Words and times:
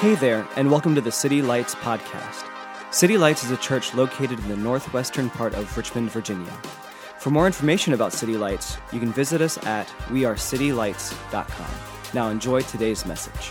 Hey 0.00 0.14
there, 0.14 0.48
and 0.56 0.70
welcome 0.70 0.94
to 0.94 1.02
the 1.02 1.12
City 1.12 1.42
Lights 1.42 1.74
podcast. 1.74 2.48
City 2.90 3.18
Lights 3.18 3.44
is 3.44 3.50
a 3.50 3.58
church 3.58 3.92
located 3.92 4.38
in 4.38 4.48
the 4.48 4.56
northwestern 4.56 5.28
part 5.28 5.52
of 5.52 5.76
Richmond, 5.76 6.10
Virginia. 6.10 6.50
For 7.18 7.28
more 7.28 7.46
information 7.46 7.92
about 7.92 8.14
City 8.14 8.38
Lights, 8.38 8.78
you 8.94 8.98
can 8.98 9.12
visit 9.12 9.42
us 9.42 9.58
at 9.66 9.88
wearecitylights.com. 10.08 11.70
Now 12.14 12.30
enjoy 12.30 12.62
today's 12.62 13.04
message. 13.04 13.50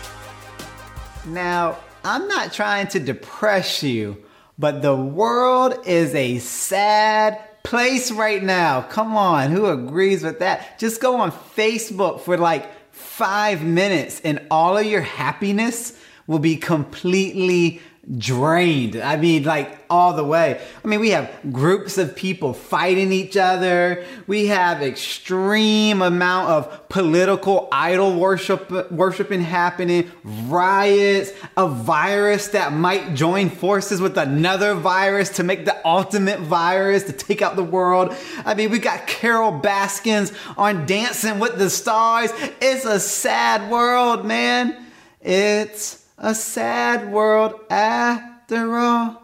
Now, 1.24 1.78
I'm 2.02 2.26
not 2.26 2.52
trying 2.52 2.88
to 2.88 2.98
depress 2.98 3.84
you, 3.84 4.20
but 4.58 4.82
the 4.82 4.96
world 4.96 5.86
is 5.86 6.16
a 6.16 6.40
sad 6.40 7.62
place 7.62 8.10
right 8.10 8.42
now. 8.42 8.82
Come 8.82 9.16
on, 9.16 9.52
who 9.52 9.66
agrees 9.66 10.24
with 10.24 10.40
that? 10.40 10.80
Just 10.80 11.00
go 11.00 11.14
on 11.20 11.30
Facebook 11.30 12.22
for 12.22 12.36
like 12.36 12.68
five 12.92 13.62
minutes 13.62 14.20
and 14.24 14.44
all 14.50 14.76
of 14.76 14.84
your 14.84 15.02
happiness 15.02 15.96
will 16.30 16.38
be 16.38 16.56
completely 16.56 17.80
drained. 18.16 18.94
I 18.94 19.16
mean, 19.16 19.42
like 19.42 19.84
all 19.90 20.12
the 20.12 20.22
way. 20.22 20.60
I 20.84 20.86
mean, 20.86 21.00
we 21.00 21.10
have 21.10 21.28
groups 21.50 21.98
of 21.98 22.14
people 22.14 22.52
fighting 22.54 23.10
each 23.10 23.36
other. 23.36 24.04
We 24.28 24.46
have 24.46 24.80
extreme 24.80 26.02
amount 26.02 26.50
of 26.50 26.88
political 26.88 27.68
idol 27.72 28.14
worship, 28.14 28.70
worshiping 28.92 29.40
happening, 29.40 30.08
riots, 30.22 31.32
a 31.56 31.66
virus 31.66 32.46
that 32.48 32.72
might 32.72 33.16
join 33.16 33.50
forces 33.50 34.00
with 34.00 34.16
another 34.16 34.74
virus 34.74 35.30
to 35.30 35.42
make 35.42 35.64
the 35.64 35.84
ultimate 35.84 36.38
virus 36.38 37.02
to 37.04 37.12
take 37.12 37.42
out 37.42 37.56
the 37.56 37.64
world. 37.64 38.14
I 38.44 38.54
mean, 38.54 38.70
we 38.70 38.78
got 38.78 39.08
Carole 39.08 39.58
Baskins 39.58 40.32
on 40.56 40.86
Dancing 40.86 41.40
with 41.40 41.58
the 41.58 41.68
Stars. 41.68 42.30
It's 42.60 42.84
a 42.84 43.00
sad 43.00 43.68
world, 43.68 44.24
man. 44.24 44.86
It's 45.20 45.99
a 46.20 46.34
sad 46.34 47.10
world 47.10 47.58
after 47.70 48.76
all. 48.76 49.22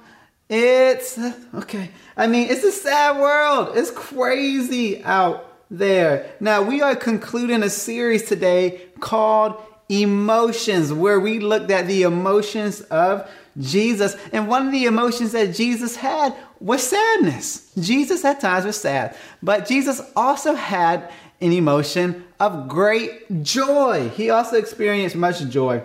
It's 0.48 1.18
okay. 1.54 1.90
I 2.16 2.26
mean, 2.26 2.48
it's 2.48 2.64
a 2.64 2.72
sad 2.72 3.20
world. 3.20 3.76
It's 3.76 3.90
crazy 3.90 5.04
out 5.04 5.52
there. 5.70 6.34
Now, 6.40 6.62
we 6.62 6.80
are 6.80 6.96
concluding 6.96 7.62
a 7.62 7.70
series 7.70 8.24
today 8.24 8.86
called 9.00 9.56
Emotions, 9.88 10.92
where 10.92 11.20
we 11.20 11.38
looked 11.38 11.70
at 11.70 11.86
the 11.86 12.02
emotions 12.02 12.80
of 12.82 13.28
Jesus. 13.58 14.16
And 14.32 14.48
one 14.48 14.66
of 14.66 14.72
the 14.72 14.86
emotions 14.86 15.32
that 15.32 15.54
Jesus 15.54 15.96
had 15.96 16.34
was 16.60 16.82
sadness. 16.82 17.72
Jesus 17.78 18.24
at 18.24 18.40
times 18.40 18.64
was 18.64 18.80
sad, 18.80 19.16
but 19.42 19.66
Jesus 19.66 20.00
also 20.14 20.54
had 20.54 21.10
an 21.40 21.52
emotion 21.52 22.24
of 22.40 22.68
great 22.68 23.42
joy. 23.42 24.08
He 24.10 24.30
also 24.30 24.56
experienced 24.56 25.16
much 25.16 25.46
joy. 25.48 25.82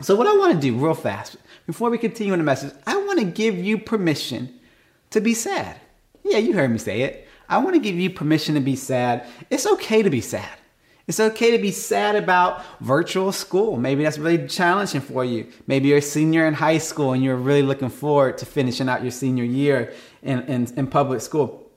So, 0.00 0.14
what 0.14 0.26
I 0.26 0.36
want 0.36 0.54
to 0.54 0.60
do 0.60 0.76
real 0.76 0.94
fast, 0.94 1.36
before 1.66 1.90
we 1.90 1.98
continue 1.98 2.32
in 2.32 2.38
the 2.38 2.44
message, 2.44 2.72
I 2.86 2.96
want 2.96 3.18
to 3.18 3.24
give 3.24 3.56
you 3.58 3.78
permission 3.78 4.58
to 5.10 5.20
be 5.20 5.34
sad. 5.34 5.80
Yeah, 6.24 6.38
you 6.38 6.52
heard 6.52 6.70
me 6.70 6.78
say 6.78 7.02
it. 7.02 7.26
I 7.48 7.58
want 7.58 7.74
to 7.74 7.80
give 7.80 7.96
you 7.96 8.10
permission 8.10 8.54
to 8.54 8.60
be 8.60 8.76
sad. 8.76 9.26
It's 9.50 9.66
okay 9.66 10.02
to 10.02 10.10
be 10.10 10.20
sad. 10.20 10.58
It's 11.08 11.18
okay 11.18 11.56
to 11.56 11.58
be 11.58 11.70
sad 11.72 12.16
about 12.16 12.62
virtual 12.80 13.32
school. 13.32 13.78
Maybe 13.78 14.02
that's 14.02 14.18
really 14.18 14.46
challenging 14.46 15.00
for 15.00 15.24
you. 15.24 15.46
Maybe 15.66 15.88
you're 15.88 15.98
a 15.98 16.02
senior 16.02 16.46
in 16.46 16.52
high 16.52 16.78
school 16.78 17.14
and 17.14 17.24
you're 17.24 17.36
really 17.36 17.62
looking 17.62 17.88
forward 17.88 18.36
to 18.38 18.46
finishing 18.46 18.90
out 18.90 19.00
your 19.00 19.10
senior 19.10 19.44
year 19.44 19.94
in, 20.22 20.40
in, 20.42 20.66
in 20.76 20.86
public 20.86 21.22
school. 21.22 21.70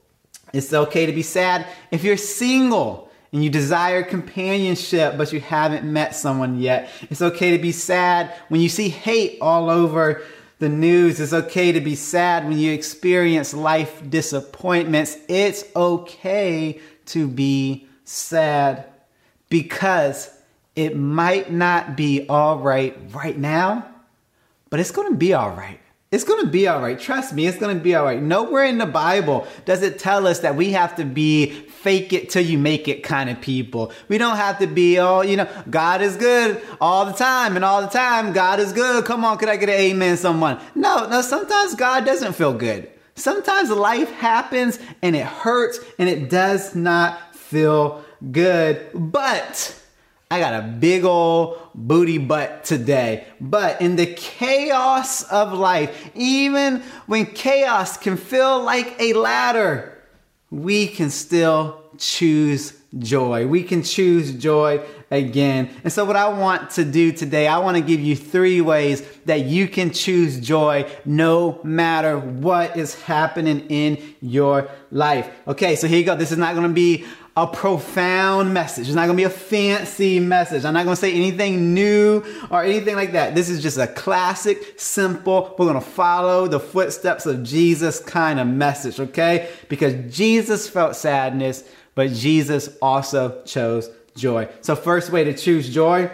It's 0.52 0.72
okay 0.74 1.06
to 1.06 1.12
be 1.12 1.22
sad 1.22 1.66
if 1.90 2.04
you're 2.04 2.18
single 2.18 3.10
and 3.32 3.42
you 3.42 3.48
desire 3.48 4.02
companionship, 4.02 5.16
but 5.16 5.32
you 5.32 5.40
haven't 5.40 5.90
met 5.90 6.14
someone 6.14 6.60
yet. 6.60 6.90
It's 7.10 7.22
okay 7.22 7.56
to 7.56 7.62
be 7.62 7.72
sad 7.72 8.34
when 8.48 8.60
you 8.60 8.68
see 8.68 8.90
hate 8.90 9.38
all 9.40 9.70
over 9.70 10.22
the 10.58 10.68
news. 10.68 11.18
It's 11.18 11.32
okay 11.32 11.72
to 11.72 11.80
be 11.80 11.94
sad 11.94 12.46
when 12.46 12.58
you 12.58 12.72
experience 12.72 13.54
life 13.54 14.02
disappointments. 14.08 15.16
It's 15.28 15.64
okay 15.74 16.80
to 17.06 17.26
be 17.26 17.88
sad 18.04 18.86
because 19.48 20.30
it 20.76 20.96
might 20.96 21.50
not 21.50 21.96
be 21.96 22.26
all 22.28 22.58
right 22.58 22.96
right 23.12 23.36
now, 23.36 23.86
but 24.70 24.78
it's 24.78 24.90
going 24.90 25.10
to 25.10 25.16
be 25.16 25.34
all 25.34 25.50
right. 25.50 25.80
It's 26.10 26.24
going 26.24 26.44
to 26.44 26.50
be 26.50 26.68
all 26.68 26.80
right. 26.80 26.98
Trust 26.98 27.32
me, 27.32 27.46
it's 27.46 27.58
going 27.58 27.76
to 27.76 27.82
be 27.82 27.94
all 27.94 28.04
right. 28.04 28.20
Nowhere 28.20 28.66
in 28.66 28.76
the 28.76 28.86
Bible 28.86 29.46
does 29.64 29.82
it 29.82 29.98
tell 29.98 30.26
us 30.26 30.40
that 30.40 30.56
we 30.56 30.72
have 30.72 30.94
to 30.96 31.04
be 31.04 31.66
fake 31.82 32.12
it 32.12 32.30
till 32.30 32.44
you 32.44 32.58
make 32.58 32.86
it 32.86 33.02
kind 33.02 33.28
of 33.28 33.40
people. 33.40 33.92
We 34.08 34.16
don't 34.16 34.36
have 34.36 34.58
to 34.60 34.66
be, 34.66 34.98
all, 34.98 35.24
you 35.24 35.36
know, 35.36 35.48
God 35.68 36.00
is 36.00 36.16
good 36.16 36.62
all 36.80 37.04
the 37.04 37.12
time 37.12 37.56
and 37.56 37.64
all 37.64 37.82
the 37.82 37.88
time. 37.88 38.32
God 38.32 38.60
is 38.60 38.72
good. 38.72 39.04
Come 39.04 39.24
on, 39.24 39.36
could 39.38 39.48
I 39.48 39.56
get 39.56 39.68
an 39.68 39.74
amen, 39.74 40.16
someone? 40.16 40.60
No, 40.74 41.08
no, 41.08 41.22
sometimes 41.22 41.74
God 41.74 42.04
doesn't 42.04 42.34
feel 42.34 42.54
good. 42.54 42.88
Sometimes 43.14 43.70
life 43.70 44.10
happens 44.12 44.78
and 45.02 45.14
it 45.16 45.26
hurts 45.26 45.80
and 45.98 46.08
it 46.08 46.30
does 46.30 46.74
not 46.74 47.34
feel 47.34 48.04
good. 48.30 48.88
But 48.94 49.78
I 50.30 50.40
got 50.40 50.54
a 50.54 50.66
big 50.66 51.04
old 51.04 51.58
booty 51.74 52.16
butt 52.16 52.64
today. 52.64 53.26
But 53.38 53.82
in 53.82 53.96
the 53.96 54.06
chaos 54.06 55.24
of 55.24 55.52
life, 55.52 56.10
even 56.14 56.82
when 57.06 57.26
chaos 57.26 57.98
can 57.98 58.16
feel 58.16 58.62
like 58.62 58.96
a 58.98 59.12
ladder, 59.12 59.91
we 60.52 60.86
can 60.86 61.08
still 61.08 61.82
choose 61.96 62.74
joy. 62.98 63.46
We 63.46 63.62
can 63.62 63.82
choose 63.82 64.34
joy 64.34 64.84
again. 65.10 65.70
And 65.82 65.90
so, 65.90 66.04
what 66.04 66.14
I 66.14 66.28
want 66.28 66.70
to 66.72 66.84
do 66.84 67.10
today, 67.10 67.48
I 67.48 67.58
want 67.58 67.78
to 67.78 67.82
give 67.82 68.00
you 68.00 68.14
three 68.14 68.60
ways 68.60 69.02
that 69.24 69.46
you 69.46 69.66
can 69.66 69.92
choose 69.92 70.38
joy 70.38 70.90
no 71.06 71.58
matter 71.64 72.18
what 72.18 72.76
is 72.76 73.00
happening 73.02 73.60
in 73.70 74.14
your 74.20 74.68
life. 74.90 75.30
Okay, 75.48 75.74
so 75.74 75.88
here 75.88 75.98
you 75.98 76.04
go. 76.04 76.16
This 76.16 76.32
is 76.32 76.38
not 76.38 76.54
going 76.54 76.68
to 76.68 76.74
be 76.74 77.06
a 77.36 77.46
profound 77.46 78.52
message. 78.52 78.88
It's 78.88 78.94
not 78.94 79.06
to 79.06 79.14
be 79.14 79.22
a 79.22 79.30
fancy 79.30 80.20
message. 80.20 80.66
I'm 80.66 80.74
not 80.74 80.84
to 80.84 80.96
say 80.96 81.14
anything 81.14 81.72
new 81.72 82.22
or 82.50 82.62
anything 82.62 82.94
like 82.94 83.12
that. 83.12 83.34
This 83.34 83.48
is 83.48 83.62
just 83.62 83.78
a 83.78 83.86
classic, 83.86 84.78
simple, 84.78 85.54
we're 85.58 85.66
to 85.72 85.86
follow 85.86 86.46
the 86.46 86.60
footsteps 86.60 87.24
of 87.24 87.42
Jesus 87.42 88.00
kind 88.00 88.38
of 88.38 88.46
message, 88.46 89.00
okay? 89.00 89.48
Because 89.68 90.14
Jesus 90.14 90.68
felt 90.68 90.94
sadness, 90.94 91.64
but 91.94 92.10
Jesus 92.10 92.76
also 92.82 93.42
chose 93.44 93.88
joy. 94.14 94.48
So, 94.60 94.76
first 94.76 95.10
way 95.10 95.24
to 95.24 95.32
choose 95.32 95.72
joy, 95.72 96.10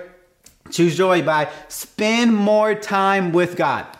choose 0.71 0.97
joy 0.97 1.23
by 1.23 1.50
spend 1.67 2.33
more 2.33 2.77
time 2.77 3.33
with 3.33 3.56
God. 3.56 3.98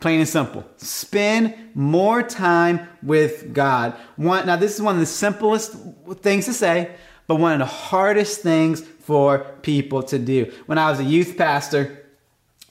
Plain 0.00 0.20
and 0.20 0.28
simple. 0.28 0.64
Spend 0.76 1.54
more 1.74 2.22
time 2.22 2.88
with 3.02 3.52
God. 3.52 3.94
One, 4.16 4.46
now, 4.46 4.56
this 4.56 4.74
is 4.74 4.82
one 4.82 4.94
of 4.94 5.00
the 5.00 5.06
simplest 5.06 5.74
things 6.20 6.44
to 6.44 6.52
say, 6.52 6.94
but 7.26 7.36
one 7.36 7.52
of 7.52 7.58
the 7.58 7.66
hardest 7.66 8.40
things 8.40 8.80
for 8.80 9.40
people 9.62 10.02
to 10.04 10.18
do. 10.18 10.52
When 10.66 10.78
I 10.78 10.90
was 10.90 11.00
a 11.00 11.04
youth 11.04 11.36
pastor, 11.36 12.06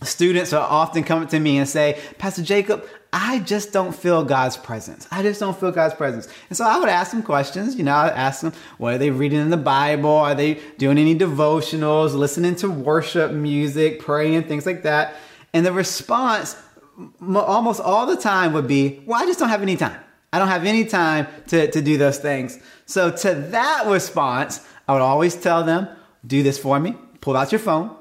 students 0.03 0.53
are 0.53 0.67
often 0.67 1.03
coming 1.03 1.27
to 1.29 1.39
me 1.39 1.57
and 1.57 1.67
say, 1.67 1.99
Pastor 2.17 2.43
Jacob, 2.43 2.85
I 3.11 3.39
just 3.39 3.73
don't 3.73 3.95
feel 3.95 4.23
God's 4.23 4.55
presence. 4.55 5.07
I 5.11 5.21
just 5.21 5.39
don't 5.39 5.57
feel 5.57 5.71
God's 5.71 5.95
presence. 5.95 6.27
And 6.49 6.57
so 6.57 6.65
I 6.65 6.77
would 6.79 6.89
ask 6.89 7.11
them 7.11 7.23
questions. 7.23 7.75
You 7.75 7.83
know, 7.83 7.93
I 7.93 8.05
would 8.05 8.13
ask 8.13 8.41
them, 8.41 8.53
what 8.77 8.93
are 8.93 8.97
they 8.97 9.11
reading 9.11 9.39
in 9.39 9.49
the 9.49 9.57
Bible? 9.57 10.09
Are 10.09 10.35
they 10.35 10.55
doing 10.77 10.97
any 10.97 11.17
devotionals, 11.17 12.13
listening 12.13 12.55
to 12.57 12.69
worship 12.69 13.31
music, 13.31 13.99
praying, 13.99 14.43
things 14.43 14.65
like 14.65 14.83
that? 14.83 15.15
And 15.53 15.65
the 15.65 15.73
response 15.73 16.55
almost 17.35 17.81
all 17.81 18.05
the 18.05 18.17
time 18.17 18.53
would 18.53 18.67
be, 18.67 19.01
well, 19.05 19.21
I 19.21 19.25
just 19.25 19.39
don't 19.39 19.49
have 19.49 19.61
any 19.61 19.77
time. 19.77 19.99
I 20.33 20.39
don't 20.39 20.47
have 20.47 20.65
any 20.65 20.85
time 20.85 21.27
to, 21.47 21.69
to 21.71 21.81
do 21.81 21.97
those 21.97 22.17
things. 22.17 22.59
So 22.85 23.11
to 23.11 23.33
that 23.33 23.85
response, 23.87 24.65
I 24.87 24.93
would 24.93 25.01
always 25.01 25.35
tell 25.35 25.63
them, 25.63 25.87
do 26.25 26.43
this 26.43 26.57
for 26.57 26.79
me. 26.79 26.95
Pull 27.21 27.37
out 27.37 27.51
your 27.51 27.59
phone, 27.59 27.95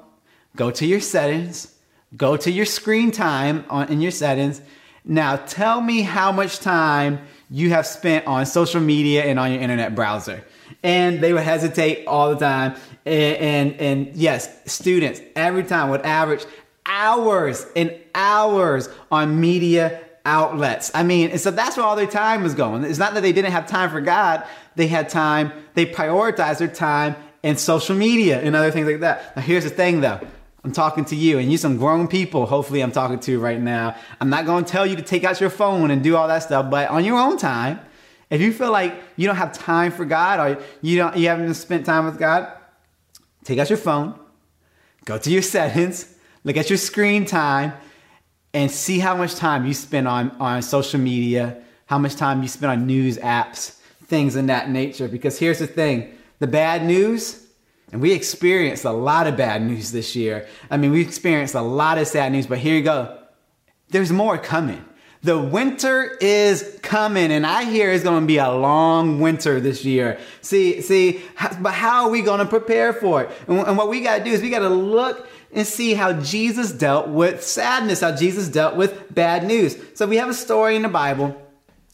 go 0.55 0.71
to 0.71 0.85
your 0.85 0.99
settings, 0.99 1.73
go 2.15 2.37
to 2.37 2.51
your 2.51 2.65
screen 2.65 3.11
time 3.11 3.65
on, 3.69 3.89
in 3.89 4.01
your 4.01 4.11
settings. 4.11 4.61
Now 5.03 5.37
tell 5.37 5.81
me 5.81 6.01
how 6.01 6.31
much 6.31 6.59
time 6.59 7.19
you 7.49 7.69
have 7.69 7.85
spent 7.85 8.27
on 8.27 8.45
social 8.45 8.81
media 8.81 9.23
and 9.23 9.39
on 9.39 9.51
your 9.51 9.61
internet 9.61 9.95
browser. 9.95 10.43
And 10.83 11.21
they 11.21 11.33
would 11.33 11.43
hesitate 11.43 12.05
all 12.07 12.29
the 12.29 12.39
time. 12.39 12.75
And, 13.05 13.37
and, 13.37 13.81
and 13.81 14.15
yes, 14.15 14.49
students 14.71 15.21
every 15.35 15.63
time 15.63 15.89
would 15.89 16.01
average 16.01 16.45
hours 16.87 17.65
and 17.75 17.93
hours 18.15 18.89
on 19.11 19.39
media 19.39 20.01
outlets. 20.25 20.91
I 20.93 21.03
mean, 21.03 21.29
and 21.29 21.39
so 21.39 21.51
that's 21.51 21.77
where 21.77 21.85
all 21.85 21.95
their 21.95 22.07
time 22.07 22.43
was 22.43 22.53
going. 22.53 22.83
It's 22.83 22.99
not 22.99 23.13
that 23.13 23.21
they 23.21 23.31
didn't 23.31 23.51
have 23.51 23.67
time 23.67 23.89
for 23.89 24.01
God, 24.01 24.45
they 24.75 24.87
had 24.87 25.09
time, 25.09 25.51
they 25.73 25.85
prioritized 25.85 26.59
their 26.59 26.67
time 26.67 27.15
in 27.43 27.57
social 27.57 27.95
media 27.95 28.41
and 28.41 28.55
other 28.55 28.71
things 28.71 28.87
like 28.87 28.99
that. 29.01 29.35
Now, 29.35 29.41
here's 29.41 29.63
the 29.63 29.69
thing 29.69 30.01
though. 30.01 30.19
I'm 30.63 30.73
talking 30.73 31.05
to 31.05 31.15
you, 31.15 31.37
and 31.37 31.49
you 31.49 31.57
some 31.57 31.77
grown 31.77 32.09
people. 32.09 32.45
Hopefully, 32.45 32.81
I'm 32.81 32.91
talking 32.91 33.19
to 33.21 33.39
right 33.39 33.61
now. 33.61 33.95
I'm 34.19 34.29
not 34.29 34.45
going 34.45 34.65
to 34.65 34.69
tell 34.69 34.85
you 34.85 34.97
to 34.97 35.01
take 35.01 35.23
out 35.23 35.39
your 35.39 35.49
phone 35.49 35.91
and 35.91 36.03
do 36.03 36.17
all 36.17 36.27
that 36.27 36.39
stuff, 36.39 36.69
but 36.69 36.89
on 36.89 37.05
your 37.05 37.17
own 37.17 37.37
time, 37.37 37.79
if 38.29 38.41
you 38.41 38.51
feel 38.51 38.71
like 38.71 38.93
you 39.15 39.27
don't 39.27 39.37
have 39.37 39.53
time 39.53 39.93
for 39.93 40.03
God 40.03 40.39
or 40.39 40.61
you 40.81 40.97
don't, 40.97 41.15
you 41.15 41.29
haven't 41.29 41.53
spent 41.53 41.85
time 41.85 42.03
with 42.03 42.19
God, 42.19 42.51
take 43.45 43.59
out 43.59 43.69
your 43.69 43.77
phone, 43.77 44.19
go 45.05 45.17
to 45.17 45.31
your 45.31 45.41
settings, 45.55 46.16
look 46.47 46.55
at 46.55 46.69
your 46.69 46.77
screen 46.77 47.25
time, 47.25 47.73
and 48.53 48.71
see 48.71 48.99
how 48.99 49.17
much 49.17 49.35
time 49.35 49.65
you 49.65 49.73
spend 49.73 50.07
on, 50.07 50.31
on 50.39 50.61
social 50.61 50.97
media, 50.97 51.61
how 51.87 51.97
much 51.97 52.15
time 52.15 52.41
you 52.41 52.47
spend 52.47 52.71
on 52.71 52.87
news 52.87 53.17
apps, 53.17 53.77
things 54.05 54.37
in 54.37 54.45
that 54.45 54.69
nature. 54.69 55.09
Because 55.09 55.37
here's 55.37 55.59
the 55.59 55.67
thing 55.67 56.15
the 56.39 56.47
bad 56.47 56.85
news, 56.85 57.45
and 57.91 58.01
we 58.01 58.13
experienced 58.13 58.85
a 58.85 58.91
lot 58.91 59.27
of 59.27 59.35
bad 59.35 59.61
news 59.61 59.91
this 59.91 60.15
year. 60.15 60.47
I 60.71 60.77
mean, 60.77 60.91
we 60.91 61.01
experienced 61.01 61.53
a 61.53 61.61
lot 61.61 61.97
of 61.97 62.07
sad 62.07 62.31
news, 62.31 62.47
but 62.47 62.59
here 62.59 62.75
you 62.75 62.81
go. 62.81 63.19
There's 63.89 64.13
more 64.13 64.37
coming. 64.37 64.85
The 65.23 65.37
winter 65.37 66.17
is 66.21 66.79
coming, 66.81 67.31
and 67.33 67.45
I 67.45 67.65
hear 67.65 67.91
it's 67.91 68.03
going 68.03 68.21
to 68.21 68.27
be 68.27 68.37
a 68.37 68.51
long 68.51 69.19
winter 69.19 69.59
this 69.59 69.83
year. 69.83 70.19
See, 70.41 70.79
see, 70.81 71.21
but 71.59 71.73
how 71.73 72.05
are 72.05 72.09
we 72.09 72.21
going 72.21 72.39
to 72.39 72.45
prepare 72.45 72.93
for 72.93 73.23
it? 73.23 73.31
And, 73.47 73.59
and 73.59 73.77
what 73.77 73.89
we 73.89 73.99
got 73.99 74.19
to 74.19 74.23
do 74.23 74.31
is 74.31 74.41
we 74.41 74.49
got 74.49 74.59
to 74.59 74.69
look 74.69 75.27
and 75.57 75.65
see 75.65 75.95
how 75.95 76.13
Jesus 76.13 76.71
dealt 76.71 77.07
with 77.07 77.43
sadness, 77.43 78.01
how 78.01 78.15
Jesus 78.15 78.47
dealt 78.47 78.75
with 78.75 79.13
bad 79.13 79.43
news. 79.43 79.75
So 79.95 80.05
we 80.05 80.17
have 80.17 80.29
a 80.29 80.33
story 80.33 80.75
in 80.75 80.83
the 80.83 80.87
Bible 80.87 81.35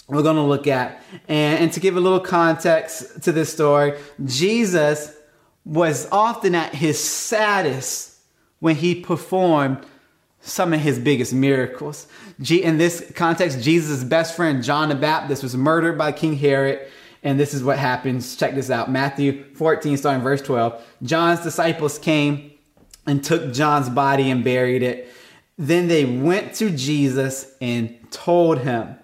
we're 0.09 0.21
going 0.21 0.35
to 0.35 0.41
look 0.41 0.67
at. 0.67 1.01
And, 1.29 1.63
and 1.63 1.73
to 1.73 1.79
give 1.79 1.95
a 1.95 1.99
little 2.01 2.19
context 2.19 3.23
to 3.23 3.31
this 3.31 3.51
story, 3.51 3.97
Jesus 4.25 5.15
was 5.63 6.09
often 6.11 6.55
at 6.55 6.75
his 6.75 7.01
saddest 7.01 8.17
when 8.59 8.75
he 8.75 8.95
performed 8.95 9.85
some 10.41 10.73
of 10.73 10.81
his 10.81 10.99
biggest 10.99 11.33
miracles. 11.33 12.05
In 12.49 12.77
this 12.77 13.13
context, 13.15 13.61
Jesus' 13.61 14.03
best 14.03 14.35
friend, 14.35 14.61
John 14.61 14.89
the 14.89 14.95
Baptist, 14.95 15.41
was 15.41 15.55
murdered 15.55 15.97
by 15.97 16.11
King 16.11 16.35
Herod. 16.35 16.85
And 17.23 17.39
this 17.39 17.53
is 17.53 17.63
what 17.63 17.79
happens. 17.79 18.35
Check 18.35 18.55
this 18.55 18.69
out 18.69 18.91
Matthew 18.91 19.45
14, 19.53 19.95
starting 19.95 20.21
verse 20.21 20.41
12. 20.41 20.83
John's 21.01 21.39
disciples 21.39 21.97
came 21.97 22.52
and 23.05 23.23
took 23.23 23.53
John's 23.53 23.89
body 23.89 24.29
and 24.29 24.43
buried 24.43 24.83
it. 24.83 25.09
Then 25.57 25.87
they 25.87 26.05
went 26.05 26.55
to 26.55 26.69
Jesus 26.69 27.55
and 27.61 27.97
told 28.11 28.59
him. 28.59 28.95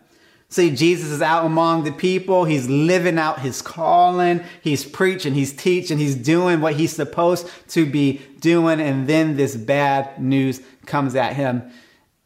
See, 0.51 0.75
Jesus 0.75 1.11
is 1.11 1.21
out 1.21 1.45
among 1.45 1.83
the 1.83 1.91
people. 1.91 2.45
He's 2.45 2.67
living 2.67 3.19
out 3.19 3.39
his 3.39 3.61
calling. 3.61 4.43
He's 4.63 4.83
preaching, 4.83 5.35
he's 5.35 5.53
teaching, 5.53 5.99
he's 5.99 6.15
doing 6.15 6.59
what 6.59 6.73
he's 6.73 6.95
supposed 6.95 7.47
to 7.69 7.85
be 7.85 8.19
doing. 8.39 8.81
And 8.81 9.07
then 9.07 9.37
this 9.37 9.55
bad 9.55 10.19
news 10.19 10.61
comes 10.87 11.13
at 11.13 11.35
him. 11.35 11.69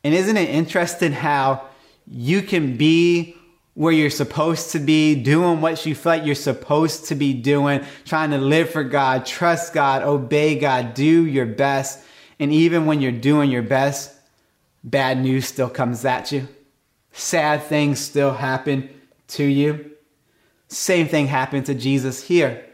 And 0.05 0.13
isn't 0.13 0.37
it 0.37 0.49
interesting 0.49 1.11
how 1.11 1.67
you 2.07 2.41
can 2.41 2.77
be 2.77 3.35
where 3.75 3.93
you're 3.93 4.09
supposed 4.09 4.71
to 4.71 4.79
be, 4.79 5.15
doing 5.15 5.61
what 5.61 5.85
you 5.85 5.95
feel 5.95 6.13
like 6.13 6.25
you're 6.25 6.35
supposed 6.35 7.05
to 7.05 7.15
be 7.15 7.33
doing, 7.33 7.83
trying 8.05 8.31
to 8.31 8.37
live 8.37 8.69
for 8.69 8.83
God, 8.83 9.25
trust 9.25 9.73
God, 9.73 10.03
obey 10.03 10.59
God, 10.59 10.93
do 10.93 11.25
your 11.25 11.47
best. 11.47 12.03
And 12.39 12.51
even 12.53 12.85
when 12.85 13.01
you're 13.01 13.11
doing 13.11 13.49
your 13.49 13.63
best, 13.63 14.13
bad 14.83 15.17
news 15.17 15.45
still 15.45 15.69
comes 15.69 16.05
at 16.05 16.31
you 16.31 16.47
sad 17.13 17.63
things 17.63 17.99
still 17.99 18.33
happen 18.33 18.89
to 19.29 19.43
you. 19.43 19.91
Same 20.67 21.07
thing 21.07 21.27
happened 21.27 21.67
to 21.67 21.75
Jesus 21.75 22.23
here. 22.23 22.65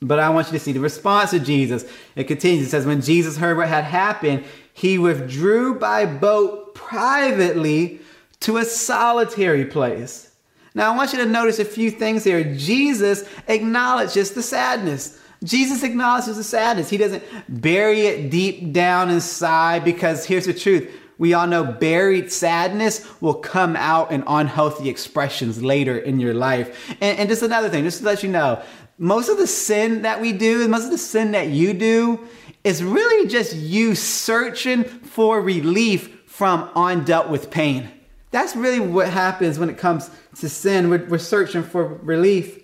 But 0.00 0.18
I 0.18 0.30
want 0.30 0.48
you 0.48 0.54
to 0.54 0.58
see 0.58 0.72
the 0.72 0.80
response 0.80 1.32
of 1.32 1.44
Jesus. 1.44 1.84
It 2.16 2.24
continues. 2.24 2.66
It 2.66 2.70
says, 2.70 2.86
When 2.86 3.02
Jesus 3.02 3.36
heard 3.36 3.56
what 3.56 3.68
had 3.68 3.84
happened, 3.84 4.44
he 4.72 4.98
withdrew 4.98 5.78
by 5.78 6.06
boat 6.06 6.74
privately 6.74 8.00
to 8.42 8.58
a 8.58 8.64
solitary 8.64 9.64
place. 9.64 10.30
Now, 10.74 10.92
I 10.92 10.96
want 10.96 11.12
you 11.12 11.18
to 11.18 11.26
notice 11.26 11.58
a 11.58 11.64
few 11.64 11.90
things 11.90 12.24
here. 12.24 12.54
Jesus 12.54 13.28
acknowledges 13.46 14.32
the 14.32 14.42
sadness. 14.42 15.18
Jesus 15.44 15.82
acknowledges 15.82 16.36
the 16.36 16.44
sadness. 16.44 16.88
He 16.88 16.96
doesn't 16.96 17.22
bury 17.48 18.02
it 18.02 18.30
deep 18.30 18.72
down 18.72 19.10
inside 19.10 19.84
because 19.84 20.24
here's 20.24 20.46
the 20.46 20.54
truth 20.54 20.90
we 21.18 21.34
all 21.34 21.46
know 21.46 21.62
buried 21.62 22.32
sadness 22.32 23.06
will 23.20 23.34
come 23.34 23.76
out 23.76 24.10
in 24.10 24.24
unhealthy 24.26 24.88
expressions 24.88 25.62
later 25.62 25.96
in 25.96 26.18
your 26.18 26.34
life. 26.34 26.96
And, 27.00 27.18
and 27.18 27.28
just 27.28 27.42
another 27.42 27.68
thing, 27.68 27.84
just 27.84 27.98
to 27.98 28.04
let 28.04 28.22
you 28.22 28.28
know, 28.28 28.62
most 28.98 29.28
of 29.28 29.36
the 29.36 29.46
sin 29.46 30.02
that 30.02 30.20
we 30.20 30.32
do, 30.32 30.66
most 30.68 30.86
of 30.86 30.90
the 30.90 30.98
sin 30.98 31.32
that 31.32 31.48
you 31.48 31.74
do, 31.74 32.26
is 32.64 32.82
really 32.82 33.28
just 33.28 33.54
you 33.54 33.94
searching 33.94 34.84
for 34.84 35.40
relief 35.40 36.22
from 36.26 36.68
undealt 36.70 37.28
with 37.28 37.50
pain. 37.50 37.90
That's 38.32 38.56
really 38.56 38.80
what 38.80 39.08
happens 39.08 39.58
when 39.58 39.70
it 39.70 39.78
comes 39.78 40.10
to 40.40 40.48
sin. 40.48 40.90
We're, 40.90 41.06
we're 41.06 41.18
searching 41.18 41.62
for 41.62 41.84
relief. 41.84 42.58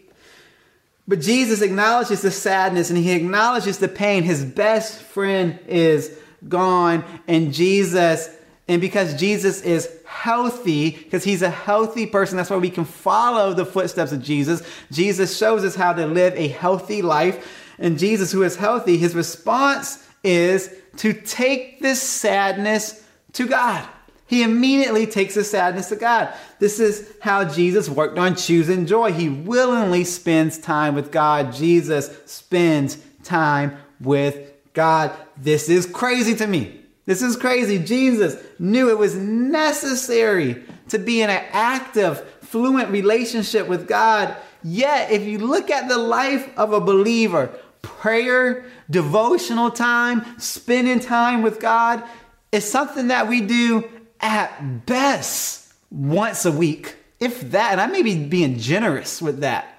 But 1.07 1.21
Jesus 1.21 1.63
acknowledges 1.63 2.23
the 2.23 2.31
sadness 2.33 2.91
and 2.91 2.99
he 2.99 3.13
acknowledges 3.13 3.79
the 3.79 3.89
pain. 3.89 4.25
His 4.25 4.45
best 4.45 5.01
friend 5.01 5.59
is 5.69 6.19
gone, 6.49 7.05
and 7.27 7.53
Jesus 7.55 8.29
and 8.69 8.83
because 8.83 9.15
Jesus 9.15 9.63
is 9.63 9.91
healthy, 10.05 10.91
because 10.91 11.25
he's 11.25 11.41
a 11.41 11.49
healthy 11.49 12.05
person, 12.05 12.37
that's 12.37 12.51
why 12.51 12.59
we 12.59 12.69
can 12.69 12.85
follow 12.85 13.55
the 13.55 13.65
footsteps 13.65 14.13
of 14.13 14.23
Jesus. 14.23 14.63
Jesus 14.93 15.37
shows 15.37 15.65
us 15.65 15.75
how 15.75 15.95
to 15.95 16.07
live 16.07 16.35
a 16.37 16.49
healthy 16.49 17.01
life. 17.01 17.75
And 17.79 17.99
Jesus, 17.99 18.31
who 18.31 18.43
is 18.43 18.57
healthy, 18.57 18.99
his 18.99 19.15
response 19.15 20.07
is 20.23 20.75
to 20.99 21.15
take 21.15 21.81
this 21.81 22.03
sadness 22.03 23.03
to 23.33 23.47
God. 23.47 23.89
He 24.29 24.43
immediately 24.43 25.07
takes 25.07 25.35
the 25.35 25.43
sadness 25.43 25.89
to 25.89 25.97
God. 25.97 26.33
This 26.59 26.79
is 26.79 27.11
how 27.23 27.45
Jesus 27.45 27.89
worked 27.89 28.19
on 28.19 28.37
choosing 28.37 28.85
joy. 28.85 29.11
He 29.11 29.31
willingly 29.31 30.05
spends 30.05 30.59
time 30.59 30.95
with 30.95 31.11
God. 31.11 31.55
Jesus 31.55 32.15
spends 32.27 32.99
time 33.25 33.79
with 34.01 34.53
God. 34.75 35.13
This 35.39 35.71
is 35.71 35.87
crazy 35.87 36.35
to 36.37 36.47
me. 36.47 36.79
This 37.07 37.23
is 37.23 37.39
crazy. 37.39 37.79
Jesus 37.79 38.37
knew 38.59 38.91
it 38.91 38.99
was 38.99 39.17
necessary 39.17 40.63
to 40.91 40.99
be 40.99 41.23
in 41.23 41.31
an 41.31 41.45
active, 41.53 42.21
fluent 42.43 42.91
relationship 42.91 43.67
with 43.67 43.89
God. 43.89 44.37
Yet, 44.63 45.11
if 45.11 45.23
you 45.23 45.39
look 45.39 45.71
at 45.71 45.89
the 45.89 45.97
life 45.97 46.51
of 46.59 46.75
a 46.75 46.81
believer, 46.81 47.51
prayer, 47.81 48.67
devotional 48.91 49.71
time, 49.71 50.39
spending 50.39 51.01
time 51.01 51.41
with 51.41 51.61
God 51.61 52.05
is 52.53 52.71
something 52.71 53.09
that 53.09 53.27
we 53.27 53.41
do 53.41 53.89
at 54.21 54.87
best 54.87 55.73
once 55.91 56.45
a 56.45 56.53
week, 56.53 56.97
if 57.21 57.41
that. 57.51 57.73
And 57.73 57.81
I 57.81 57.87
may 57.87 58.03
be 58.03 58.25
being 58.25 58.59
generous 58.59 59.23
with 59.23 59.41
that. 59.41 59.79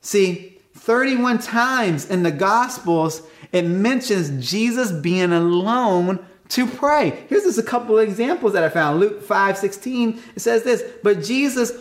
See, 0.00 0.58
31 0.74 1.38
times 1.38 2.08
in 2.08 2.22
the 2.22 2.30
Gospels, 2.30 3.22
it 3.52 3.62
mentions 3.62 4.48
Jesus 4.50 4.92
being 4.92 5.32
alone 5.32 6.24
to 6.50 6.66
pray. 6.66 7.24
Here's 7.28 7.44
just 7.44 7.58
a 7.58 7.62
couple 7.62 7.98
of 7.98 8.08
examples 8.08 8.54
that 8.54 8.64
I 8.64 8.68
found. 8.68 9.00
Luke 9.00 9.22
5 9.22 9.58
16, 9.58 10.22
it 10.36 10.40
says 10.40 10.62
this, 10.62 10.82
but 11.02 11.22
Jesus 11.22 11.72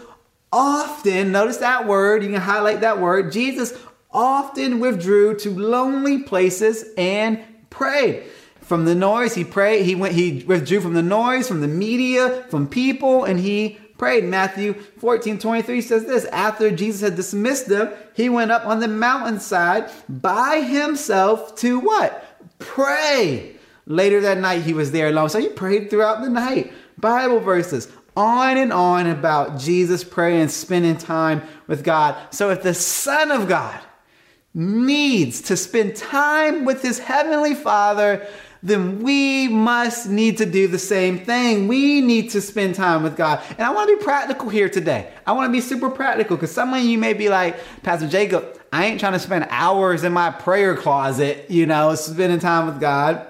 often, 0.51 1.31
notice 1.31 1.57
that 1.57 1.87
word, 1.87 2.23
you 2.23 2.29
can 2.29 2.41
highlight 2.41 2.81
that 2.81 2.99
word, 2.99 3.31
Jesus 3.31 3.77
often 4.11 4.79
withdrew 4.79 5.37
to 5.39 5.51
lonely 5.51 6.23
places 6.23 6.85
and 6.97 7.43
prayed. 7.69 8.23
From 8.69 8.85
the 8.85 8.93
noise, 8.93 9.33
he 9.33 9.43
prayed, 9.43 9.83
he 9.83 9.95
went, 9.95 10.13
he 10.13 10.43
withdrew 10.45 10.79
from 10.79 10.93
the 10.93 11.01
noise, 11.01 11.47
from 11.47 11.61
the 11.61 11.67
media, 11.67 12.45
from 12.51 12.67
people, 12.67 13.23
and 13.23 13.39
he 13.39 13.79
prayed. 13.97 14.25
Matthew 14.25 14.73
14 14.73 15.39
23 15.39 15.81
says 15.81 16.05
this 16.05 16.25
After 16.25 16.69
Jesus 16.69 17.01
had 17.01 17.15
dismissed 17.15 17.67
them, 17.67 17.91
he 18.13 18.29
went 18.29 18.51
up 18.51 18.67
on 18.67 18.79
the 18.79 18.87
mountainside 18.87 19.89
by 20.07 20.61
himself 20.61 21.55
to 21.61 21.79
what? 21.79 22.23
Pray. 22.59 23.55
Later 23.87 24.21
that 24.21 24.37
night, 24.37 24.61
he 24.61 24.75
was 24.75 24.91
there 24.91 25.07
alone. 25.07 25.29
So 25.29 25.39
he 25.39 25.49
prayed 25.49 25.89
throughout 25.89 26.21
the 26.21 26.29
night. 26.29 26.71
Bible 26.95 27.39
verses 27.39 27.87
on 28.15 28.55
and 28.55 28.71
on 28.71 29.07
about 29.07 29.57
Jesus 29.57 30.03
praying, 30.03 30.41
and 30.41 30.51
spending 30.51 30.95
time 30.95 31.41
with 31.65 31.83
God. 31.83 32.15
So 32.31 32.51
if 32.51 32.61
the 32.61 32.75
Son 32.75 33.31
of 33.31 33.47
God 33.47 33.79
needs 34.53 35.41
to 35.41 35.57
spend 35.57 35.95
time 35.95 36.65
with 36.65 36.83
his 36.83 36.99
heavenly 36.99 37.55
Father, 37.55 38.27
then 38.61 39.01
we 39.01 39.47
must 39.47 40.09
need 40.09 40.37
to 40.39 40.45
do 40.45 40.67
the 40.67 40.79
same 40.79 41.19
thing. 41.19 41.67
We 41.67 42.01
need 42.01 42.31
to 42.31 42.41
spend 42.41 42.75
time 42.75 43.03
with 43.03 43.15
God. 43.15 43.41
And 43.51 43.61
I 43.61 43.71
want 43.71 43.89
to 43.89 43.97
be 43.97 44.03
practical 44.03 44.49
here 44.49 44.69
today. 44.69 45.11
I 45.25 45.31
want 45.31 45.47
to 45.47 45.51
be 45.51 45.61
super 45.61 45.89
practical 45.89 46.35
because 46.35 46.51
some 46.51 46.73
of 46.73 46.81
you 46.81 46.97
may 46.97 47.13
be 47.13 47.29
like, 47.29 47.57
Pastor 47.83 48.07
Jacob, 48.07 48.59
I 48.73 48.85
ain't 48.85 48.99
trying 48.99 49.13
to 49.13 49.19
spend 49.19 49.47
hours 49.49 50.03
in 50.03 50.11
my 50.11 50.29
prayer 50.29 50.75
closet, 50.75 51.49
you 51.49 51.65
know, 51.65 51.95
spending 51.95 52.39
time 52.39 52.65
with 52.65 52.79
God. 52.79 53.25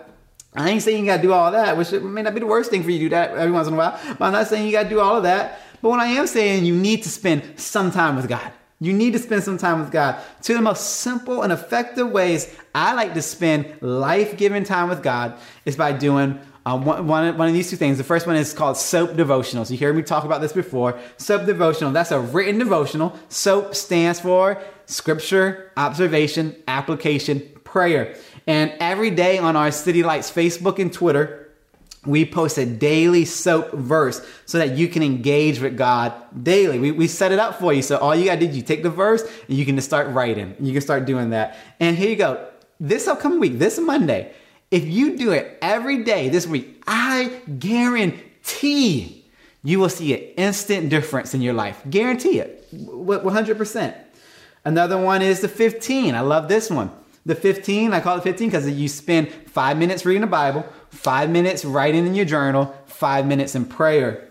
I 0.56 0.70
ain't 0.70 0.82
saying 0.82 1.06
you 1.06 1.06
gotta 1.06 1.22
do 1.22 1.32
all 1.32 1.52
that, 1.52 1.78
which 1.78 1.92
may 1.92 2.24
not 2.24 2.34
be 2.34 2.40
the 2.40 2.48
worst 2.48 2.72
thing 2.72 2.82
for 2.84 2.90
you 2.90 2.98
to 2.98 3.06
do 3.06 3.10
that 3.10 3.32
every 3.32 3.52
once 3.52 3.68
in 3.68 3.76
a 3.76 3.78
while, 3.78 4.00
but 4.18 4.26
I'm 4.26 4.34
not 4.34 4.48
saying 4.48 4.66
you 4.66 4.72
gotta 4.72 4.90
do 4.90 5.00
all 5.00 5.18
of 5.18 5.24
that. 5.24 5.62
But 5.82 5.90
what 5.90 6.00
I 6.00 6.08
am 6.08 6.26
saying, 6.26 6.66
you 6.66 6.76
need 6.76 7.04
to 7.04 7.10
spend 7.10 7.44
some 7.56 7.92
time 7.92 8.16
with 8.16 8.28
God. 8.28 8.52
You 8.82 8.94
need 8.94 9.14
to 9.14 9.20
spend 9.20 9.44
some 9.44 9.58
time 9.58 9.80
with 9.80 9.92
God. 9.92 10.22
Two 10.42 10.54
of 10.54 10.60
the 10.60 10.64
most 10.64 11.02
simple 11.02 11.42
and 11.42 11.52
effective 11.52 12.10
ways 12.10 12.56
I 12.74 12.94
like 12.94 13.14
to 13.14 13.22
spend 13.22 13.82
life 13.82 14.38
giving 14.38 14.64
time 14.64 14.90
with 14.90 15.04
God 15.04 15.38
is 15.66 15.76
by 15.76 15.92
doing 15.92 16.40
um, 16.66 16.86
one, 16.86 17.26
of 17.26 17.54
these 17.54 17.70
two 17.70 17.76
things. 17.76 17.98
The 17.98 18.04
first 18.04 18.28
one 18.28 18.36
is 18.36 18.54
called 18.54 18.78
SOAP 18.78 19.12
devotionals. 19.12 19.72
You 19.72 19.78
hear 19.78 19.92
me 19.92 20.04
talk 20.04 20.24
about 20.24 20.40
this 20.40 20.54
before. 20.54 21.00
SOAP 21.18 21.46
devotional, 21.46 21.92
that's 21.92 22.12
a 22.12 22.20
written 22.20 22.60
devotional. 22.60 23.18
SOAP 23.30 23.76
stands 23.76 24.20
for 24.20 24.62
scripture, 24.86 25.72
observation, 25.76 26.56
application, 26.68 27.42
prayer. 27.64 28.16
And 28.48 28.74
every 28.80 29.12
day 29.12 29.38
on 29.38 29.56
our 29.56 29.72
City 29.72 30.04
Lights 30.04 30.32
Facebook 30.32 30.80
and 30.80 30.92
Twitter, 30.92 31.39
we 32.10 32.26
post 32.26 32.58
a 32.58 32.66
daily 32.66 33.24
soap 33.24 33.72
verse 33.74 34.26
so 34.46 34.58
that 34.58 34.78
you 34.78 34.88
can 34.88 35.04
engage 35.04 35.60
with 35.60 35.78
God 35.78 36.14
daily. 36.44 36.80
We, 36.80 36.92
we 36.92 37.08
set 37.08 37.32
it 37.32 37.40
up 37.40 37.60
for 37.60 37.72
you. 37.72 37.82
So 37.82 37.98
all 37.98 38.16
you 38.16 38.26
gotta 38.26 38.40
do 38.40 38.48
you 38.48 38.64
take 38.64 38.84
the 38.84 38.90
verse 38.90 39.24
and 39.48 39.58
you 39.58 39.66
can 39.66 39.76
just 39.76 39.88
start 39.88 40.08
writing. 40.10 40.56
You 40.60 40.74
can 40.74 40.82
start 40.82 41.06
doing 41.06 41.30
that. 41.30 41.58
And 41.80 41.96
here 41.96 42.10
you 42.10 42.16
go. 42.16 42.48
This 42.80 43.08
upcoming 43.08 43.40
week, 43.40 43.60
this 43.60 43.78
Monday, 43.80 44.34
if 44.72 44.86
you 44.86 45.18
do 45.18 45.32
it 45.32 45.58
every 45.62 46.04
day 46.04 46.30
this 46.30 46.48
week, 46.48 46.84
I 46.88 47.42
guarantee 47.60 49.26
you 49.64 49.80
will 49.80 49.90
see 49.90 50.14
an 50.14 50.22
instant 50.38 50.90
difference 50.90 51.34
in 51.34 51.42
your 51.42 51.54
life. 51.54 51.82
Guarantee 51.90 52.40
it. 52.40 52.72
100%. 52.74 53.96
Another 54.66 54.98
one 54.98 55.22
is 55.22 55.42
the 55.42 55.48
15. 55.48 56.16
I 56.16 56.22
love 56.22 56.48
this 56.48 56.70
one. 56.70 56.92
The 57.26 57.36
15, 57.36 57.94
I 57.94 58.00
call 58.00 58.18
it 58.18 58.24
15 58.24 58.48
because 58.50 58.70
you 58.70 58.88
spend 58.88 59.30
five 59.48 59.78
minutes 59.78 60.06
reading 60.06 60.22
the 60.22 60.28
Bible, 60.28 60.66
five 60.90 61.30
minutes 61.30 61.64
writing 61.66 62.06
in 62.06 62.16
your 62.16 62.26
journal, 62.26 62.76
five 62.86 63.26
minutes 63.26 63.56
in 63.56 63.66
prayer. 63.66 64.28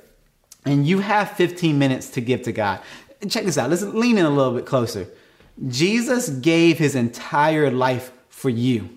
And 0.65 0.87
you 0.87 1.01
have 1.01 1.33
15 1.33 1.79
minutes 1.79 2.11
to 2.11 2.21
give 2.21 2.43
to 2.43 2.53
God. 2.53 2.81
And 3.21 3.31
Check 3.31 3.45
this 3.45 3.59
out. 3.59 3.71
Let's 3.71 3.83
lean 3.83 4.19
in 4.19 4.27
a 4.27 4.31
little 4.31 4.55
bit 4.55 4.67
closer. 4.67 5.09
Jesus 5.67 6.29
gave 6.29 6.79
his 6.79 6.95
entire 6.95 7.71
life 7.71 8.13
for 8.29 8.51
you. 8.51 8.91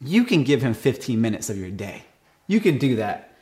You 0.00 0.24
can 0.24 0.42
give 0.42 0.62
him 0.62 0.74
15 0.74 1.20
minutes 1.20 1.48
of 1.48 1.56
your 1.56 1.70
day. 1.70 2.04
You 2.48 2.60
can 2.60 2.78
do 2.78 2.96
that. 2.96 3.36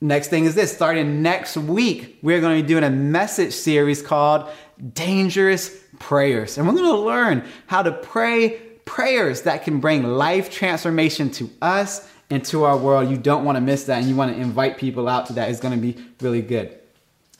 Next 0.00 0.28
thing 0.28 0.46
is 0.46 0.54
this 0.54 0.74
starting 0.74 1.22
next 1.22 1.56
week, 1.56 2.18
we're 2.22 2.40
going 2.40 2.56
to 2.56 2.62
be 2.62 2.66
doing 2.66 2.84
a 2.84 2.90
message 2.90 3.52
series 3.52 4.00
called 4.00 4.48
Dangerous 4.94 5.76
Prayers. 5.98 6.56
And 6.56 6.66
we're 6.66 6.72
going 6.72 6.84
to 6.86 6.98
learn 6.98 7.44
how 7.66 7.82
to 7.82 7.92
pray 7.92 8.60
prayers 8.86 9.42
that 9.42 9.62
can 9.62 9.78
bring 9.78 10.02
life 10.02 10.50
transformation 10.50 11.30
to 11.30 11.50
us 11.60 12.08
and 12.30 12.44
to 12.46 12.64
our 12.64 12.76
world. 12.76 13.10
You 13.10 13.16
don't 13.16 13.44
want 13.44 13.56
to 13.56 13.60
miss 13.60 13.84
that, 13.84 13.98
and 13.98 14.08
you 14.08 14.16
want 14.16 14.34
to 14.34 14.40
invite 14.40 14.78
people 14.78 15.08
out 15.08 15.26
to 15.26 15.32
that. 15.34 15.50
It's 15.50 15.60
going 15.60 15.74
to 15.74 15.80
be 15.80 16.02
really 16.20 16.42
good. 16.42 16.78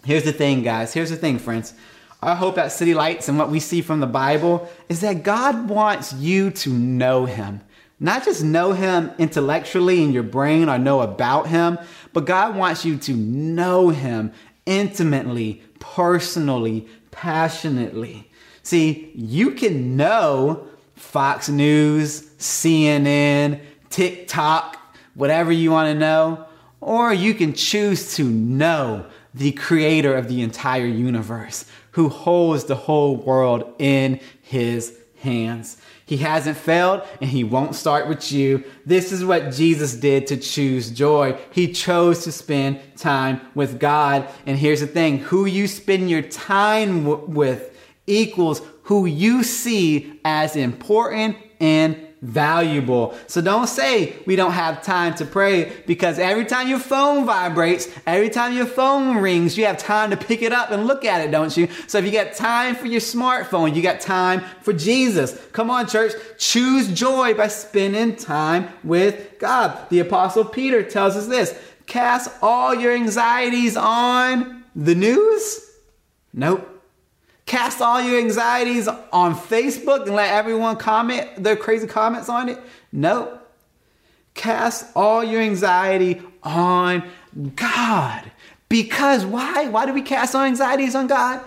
Here's 0.05 0.25
the 0.25 0.33
thing, 0.33 0.63
guys. 0.63 0.93
Here's 0.93 1.11
the 1.11 1.17
thing, 1.17 1.39
friends. 1.39 1.75
Our 2.23 2.35
hope 2.35 2.59
at 2.59 2.73
City 2.73 2.93
Lights 2.93 3.29
and 3.29 3.39
what 3.39 3.51
we 3.51 3.61
see 3.61 3.81
from 3.81 4.01
the 4.01 4.07
Bible 4.07 4.69
is 4.89 5.01
that 5.01 5.23
God 5.23 5.69
wants 5.69 6.13
you 6.13 6.51
to 6.51 6.71
know 6.71 7.25
Him. 7.25 7.61
Not 7.99 8.25
just 8.25 8.43
know 8.43 8.73
Him 8.73 9.11
intellectually 9.19 10.03
in 10.03 10.13
your 10.13 10.23
brain 10.23 10.69
or 10.69 10.79
know 10.79 11.01
about 11.01 11.49
Him, 11.49 11.79
but 12.13 12.27
God 12.27 12.57
wants 12.57 12.85
you 12.85 12.97
to 12.99 13.15
know 13.15 13.91
Him 13.91 14.33
intimately, 14.67 15.63
personally, 15.79 16.89
passionately. 17.11 18.31
See, 18.63 19.13
you 19.15 19.53
can 19.53 19.97
know 19.97 20.67
Fox 20.97 21.49
News, 21.49 22.23
CNN, 22.39 23.61
TikTok, 23.89 24.80
whatever 25.21 25.53
you 25.53 25.71
want 25.71 25.93
to 25.93 25.99
know, 25.99 26.47
or 26.81 27.13
you 27.13 27.35
can 27.35 27.53
choose 27.53 28.17
to 28.17 28.25
know 28.25 29.05
the 29.35 29.53
creator 29.53 30.15
of 30.17 30.29
the 30.29 30.41
entire 30.41 30.87
universe 30.87 31.67
who 31.91 32.09
holds 32.09 32.65
the 32.65 32.75
whole 32.75 33.17
world 33.17 33.75
in 33.79 34.19
his 34.41 34.99
hands. 35.21 35.77
He 36.07 36.17
hasn't 36.17 36.57
failed 36.57 37.03
and 37.21 37.29
he 37.29 37.45
won't 37.45 37.75
start 37.75 38.09
with 38.09 38.33
you. 38.33 38.65
This 38.87 39.13
is 39.13 39.23
what 39.23 39.53
Jesus 39.53 39.95
did 39.95 40.27
to 40.29 40.39
choose 40.39 40.91
joy. 40.91 41.39
He 41.53 41.71
chose 41.71 42.25
to 42.25 42.33
spend 42.33 42.81
time 42.97 43.43
with 43.55 43.79
God. 43.79 44.27
And 44.47 44.59
here's 44.59 44.81
the 44.81 44.87
thing 44.87 45.19
who 45.19 45.45
you 45.45 45.69
spend 45.69 46.09
your 46.09 46.23
time 46.23 47.05
w- 47.05 47.27
with 47.27 47.77
equals 48.07 48.63
who 48.85 49.05
you 49.05 49.43
see 49.43 50.19
as 50.25 50.57
important 50.57 51.37
and 51.61 52.07
valuable. 52.23 53.15
So 53.27 53.41
don't 53.41 53.67
say 53.67 54.17
we 54.27 54.37
don't 54.37 54.53
have 54.53 54.83
time 54.83 55.15
to 55.17 55.25
pray 55.25 55.73
because 55.87 56.19
every 56.19 56.45
time 56.45 56.69
your 56.69 56.79
phone 56.79 57.25
vibrates, 57.25 57.89
every 58.07 58.29
time 58.29 58.55
your 58.55 58.67
phone 58.67 59.17
rings, 59.19 59.57
you 59.57 59.65
have 59.67 59.79
time 59.79 60.11
to 60.11 60.17
pick 60.17 60.43
it 60.43 60.53
up 60.53 60.71
and 60.71 60.87
look 60.87 61.05
at 61.05 61.23
it, 61.23 61.31
don't 61.31 61.57
you? 61.57 61.69
So 61.87 61.99
if 61.99 62.05
you 62.05 62.13
got 62.13 62.35
time 62.35 62.75
for 62.75 62.87
your 62.87 63.01
smartphone, 63.01 63.75
you 63.75 63.83
got 63.83 64.01
time 64.01 64.43
for 64.61 64.73
Jesus. 64.73 65.41
Come 65.53 65.71
on, 65.71 65.87
church, 65.87 66.13
choose 66.39 66.89
joy 66.93 67.35
by 67.35 67.49
spending 67.49 68.17
time 68.17 68.69
with 68.85 69.39
God. 69.39 69.89
The 69.89 70.01
apostle 70.01 70.45
Peter 70.45 70.83
tells 70.83 71.17
us 71.17 71.27
this, 71.27 71.59
cast 71.87 72.31
all 72.43 72.75
your 72.75 72.93
anxieties 72.93 73.77
on 73.77 74.65
the 74.77 74.95
news? 74.95 75.71
Nope. 76.33 76.80
Cast 77.51 77.81
all 77.81 78.01
your 78.01 78.21
anxieties 78.21 78.87
on 78.87 79.35
Facebook 79.35 80.07
and 80.07 80.15
let 80.15 80.33
everyone 80.33 80.77
comment 80.77 81.43
their 81.43 81.57
crazy 81.57 81.89
comments 81.89 82.29
on 82.29 82.49
it? 82.49 82.61
No. 82.93 83.41
Cast 84.35 84.87
all 84.95 85.25
your 85.25 85.41
anxiety 85.41 86.23
on 86.45 87.03
God. 87.57 88.31
Because 88.69 89.27
why? 89.27 89.67
Why 89.67 89.85
do 89.85 89.93
we 89.93 90.03
cast 90.03 90.37
our 90.37 90.47
anxieties 90.47 90.95
on 90.95 91.09
God? 91.09 91.45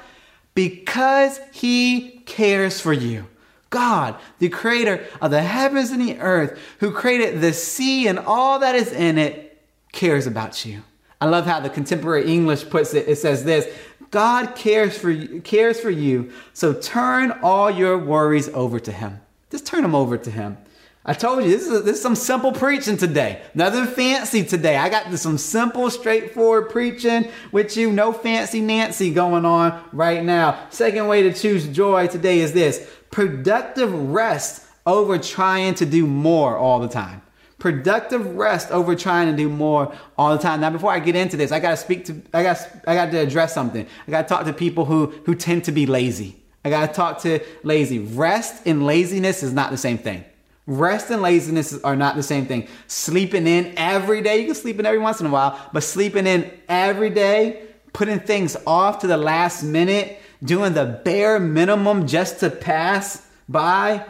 Because 0.53 1.39
He 1.53 2.21
cares 2.25 2.81
for 2.81 2.91
you. 2.91 3.25
God, 3.69 4.17
the 4.39 4.49
creator 4.49 5.05
of 5.21 5.31
the 5.31 5.41
heavens 5.41 5.89
and 5.91 6.01
the 6.01 6.19
earth, 6.19 6.59
who 6.81 6.91
created 6.91 7.39
the 7.39 7.53
sea 7.53 8.09
and 8.09 8.19
all 8.19 8.59
that 8.59 8.75
is 8.75 8.91
in 8.91 9.17
it, 9.17 9.57
cares 9.93 10.27
about 10.27 10.65
you. 10.65 10.83
I 11.21 11.27
love 11.27 11.45
how 11.45 11.61
the 11.61 11.69
contemporary 11.69 12.29
English 12.29 12.69
puts 12.69 12.93
it. 12.93 13.07
It 13.07 13.15
says 13.15 13.45
this 13.45 13.73
God 14.13 14.55
cares 14.55 14.95
for 14.95 15.09
you, 15.09 15.41
cares 15.41 15.79
for 15.79 15.89
you. 15.89 16.31
So 16.53 16.71
turn 16.71 17.31
all 17.41 17.71
your 17.71 17.97
worries 17.97 18.47
over 18.49 18.79
to 18.79 18.91
him. 18.91 19.19
Just 19.49 19.65
turn 19.65 19.81
them 19.81 19.95
over 19.95 20.19
to 20.19 20.29
him. 20.29 20.55
I 21.03 21.15
told 21.15 21.43
you 21.43 21.49
this 21.49 21.63
is, 21.63 21.83
this 21.83 21.95
is 21.97 22.01
some 22.03 22.13
simple 22.13 22.51
preaching 22.51 22.95
today. 22.95 23.41
Nothing 23.55 23.87
fancy 23.87 24.43
today. 24.43 24.77
I 24.77 24.89
got 24.89 25.11
some 25.17 25.39
simple, 25.39 25.89
straightforward 25.89 26.69
preaching 26.69 27.27
with 27.51 27.75
you. 27.75 27.91
No 27.91 28.13
fancy 28.13 28.61
Nancy 28.61 29.11
going 29.11 29.45
on 29.45 29.83
right 29.91 30.23
now. 30.23 30.67
Second 30.69 31.07
way 31.07 31.23
to 31.23 31.33
choose 31.33 31.67
joy 31.67 32.05
today 32.05 32.41
is 32.41 32.53
this 32.53 32.87
productive 33.09 33.91
rest 33.91 34.67
over 34.85 35.17
trying 35.17 35.73
to 35.75 35.87
do 35.87 36.05
more 36.05 36.55
all 36.55 36.79
the 36.79 36.87
time 36.87 37.22
productive 37.63 38.35
rest 38.35 38.71
over 38.71 38.93
trying 38.93 39.31
to 39.31 39.37
do 39.37 39.47
more 39.47 39.95
all 40.17 40.35
the 40.35 40.43
time. 40.43 40.59
Now, 40.59 40.69
before 40.69 40.91
I 40.91 40.99
get 40.99 41.15
into 41.15 41.37
this, 41.37 41.53
I 41.53 41.61
gotta 41.61 41.77
speak 41.77 42.03
to, 42.07 42.21
I 42.33 42.43
got, 42.43 42.57
I 42.85 42.93
got 42.93 43.09
to 43.11 43.19
address 43.19 43.53
something. 43.53 43.87
I 44.05 44.11
gotta 44.11 44.27
talk 44.27 44.43
to 44.43 44.51
people 44.51 44.83
who 44.83 45.13
who 45.25 45.33
tend 45.33 45.63
to 45.63 45.71
be 45.71 45.85
lazy. 45.85 46.35
I 46.65 46.69
gotta 46.69 46.91
talk 46.91 47.21
to 47.21 47.39
lazy. 47.63 47.99
Rest 47.99 48.67
and 48.67 48.85
laziness 48.85 49.43
is 49.43 49.53
not 49.53 49.71
the 49.71 49.77
same 49.77 49.97
thing. 49.97 50.25
Rest 50.67 51.09
and 51.09 51.21
laziness 51.21 51.81
are 51.83 51.95
not 51.95 52.17
the 52.17 52.23
same 52.23 52.47
thing. 52.47 52.67
Sleeping 52.87 53.47
in 53.47 53.73
every 53.77 54.19
day, 54.19 54.39
you 54.41 54.47
can 54.47 54.55
sleep 54.55 54.77
in 54.77 54.85
every 54.85 54.99
once 54.99 55.21
in 55.21 55.27
a 55.27 55.29
while, 55.29 55.57
but 55.71 55.83
sleeping 55.83 56.27
in 56.27 56.51
every 56.67 57.11
day, 57.11 57.63
putting 57.93 58.19
things 58.19 58.57
off 58.67 58.99
to 58.99 59.07
the 59.07 59.15
last 59.15 59.63
minute, 59.63 60.19
doing 60.43 60.73
the 60.73 60.99
bare 61.05 61.39
minimum 61.39 62.07
just 62.07 62.41
to 62.41 62.49
pass 62.49 63.25
by, 63.47 64.05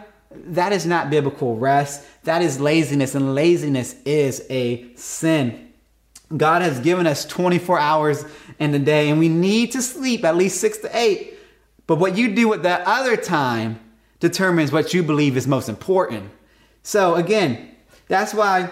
that 0.46 0.72
is 0.72 0.86
not 0.86 1.10
biblical 1.10 1.56
rest. 1.56 2.04
That 2.24 2.42
is 2.42 2.60
laziness, 2.60 3.14
and 3.14 3.34
laziness 3.34 3.94
is 4.04 4.44
a 4.50 4.94
sin. 4.94 5.72
God 6.34 6.62
has 6.62 6.80
given 6.80 7.06
us 7.06 7.24
24 7.24 7.78
hours 7.78 8.24
in 8.58 8.72
the 8.72 8.78
day, 8.78 9.10
and 9.10 9.18
we 9.18 9.28
need 9.28 9.72
to 9.72 9.82
sleep 9.82 10.24
at 10.24 10.36
least 10.36 10.60
six 10.60 10.78
to 10.78 10.96
eight. 10.96 11.38
But 11.86 11.96
what 11.96 12.16
you 12.16 12.34
do 12.34 12.48
with 12.48 12.62
that 12.62 12.82
other 12.86 13.16
time 13.16 13.78
determines 14.20 14.72
what 14.72 14.94
you 14.94 15.02
believe 15.02 15.36
is 15.36 15.46
most 15.46 15.68
important. 15.68 16.30
So 16.82 17.14
again, 17.14 17.70
that's 18.08 18.32
why 18.32 18.70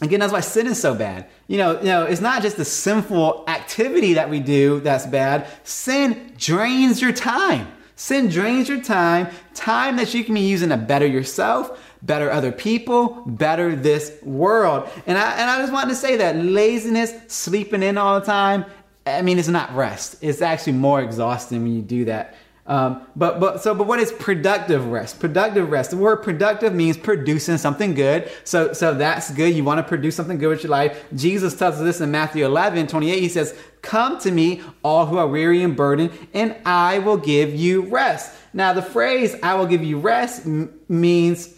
again 0.00 0.20
that's 0.20 0.32
why 0.32 0.40
sin 0.40 0.66
is 0.66 0.80
so 0.80 0.94
bad. 0.94 1.28
You 1.46 1.58
know, 1.58 1.78
you 1.78 1.86
know, 1.86 2.04
it's 2.04 2.20
not 2.20 2.42
just 2.42 2.56
the 2.56 2.64
sinful 2.64 3.44
activity 3.48 4.14
that 4.14 4.28
we 4.28 4.40
do 4.40 4.80
that's 4.80 5.06
bad. 5.06 5.48
Sin 5.64 6.34
drains 6.36 7.00
your 7.00 7.12
time. 7.12 7.68
Sin 7.96 8.28
drains 8.28 8.68
your 8.68 8.82
time, 8.82 9.28
time 9.54 9.96
that 9.96 10.12
you 10.12 10.22
can 10.22 10.34
be 10.34 10.40
using 10.40 10.68
to 10.68 10.76
better 10.76 11.06
yourself, 11.06 11.80
better 12.02 12.30
other 12.30 12.52
people, 12.52 13.22
better 13.26 13.74
this 13.74 14.16
world. 14.22 14.88
And 15.06 15.16
I, 15.16 15.32
and 15.32 15.50
I 15.50 15.58
just 15.60 15.72
wanted 15.72 15.88
to 15.90 15.96
say 15.96 16.16
that 16.16 16.36
laziness, 16.36 17.14
sleeping 17.28 17.82
in 17.82 17.96
all 17.96 18.20
the 18.20 18.26
time, 18.26 18.66
I 19.06 19.22
mean, 19.22 19.38
it's 19.38 19.48
not 19.48 19.74
rest. 19.74 20.16
It's 20.20 20.42
actually 20.42 20.74
more 20.74 21.00
exhausting 21.00 21.62
when 21.62 21.74
you 21.74 21.80
do 21.80 22.04
that. 22.04 22.34
Um, 22.66 23.06
but 23.14 23.38
but 23.38 23.62
so 23.62 23.74
but 23.74 23.86
what 23.86 24.00
is 24.00 24.10
productive 24.12 24.86
rest? 24.88 25.20
Productive 25.20 25.70
rest. 25.70 25.90
The 25.90 25.96
word 25.96 26.16
productive 26.16 26.74
means 26.74 26.96
producing 26.96 27.58
something 27.58 27.94
good. 27.94 28.30
So 28.44 28.72
so 28.72 28.92
that's 28.94 29.30
good. 29.30 29.54
You 29.54 29.62
want 29.62 29.78
to 29.78 29.84
produce 29.84 30.16
something 30.16 30.38
good 30.38 30.48
with 30.48 30.62
your 30.64 30.70
life. 30.70 31.04
Jesus 31.14 31.54
tells 31.54 31.76
us 31.76 31.82
this 31.82 32.00
in 32.00 32.10
Matthew 32.10 32.44
11, 32.44 32.88
28. 32.88 33.20
He 33.20 33.28
says, 33.28 33.56
Come 33.82 34.18
to 34.20 34.32
me, 34.32 34.62
all 34.82 35.06
who 35.06 35.16
are 35.16 35.28
weary 35.28 35.62
and 35.62 35.76
burdened, 35.76 36.10
and 36.34 36.56
I 36.64 36.98
will 36.98 37.16
give 37.16 37.54
you 37.54 37.82
rest. 37.82 38.34
Now 38.52 38.72
the 38.72 38.82
phrase 38.82 39.36
I 39.42 39.54
will 39.54 39.66
give 39.66 39.84
you 39.84 39.98
rest 39.98 40.44
m- 40.44 40.72
means 40.88 41.55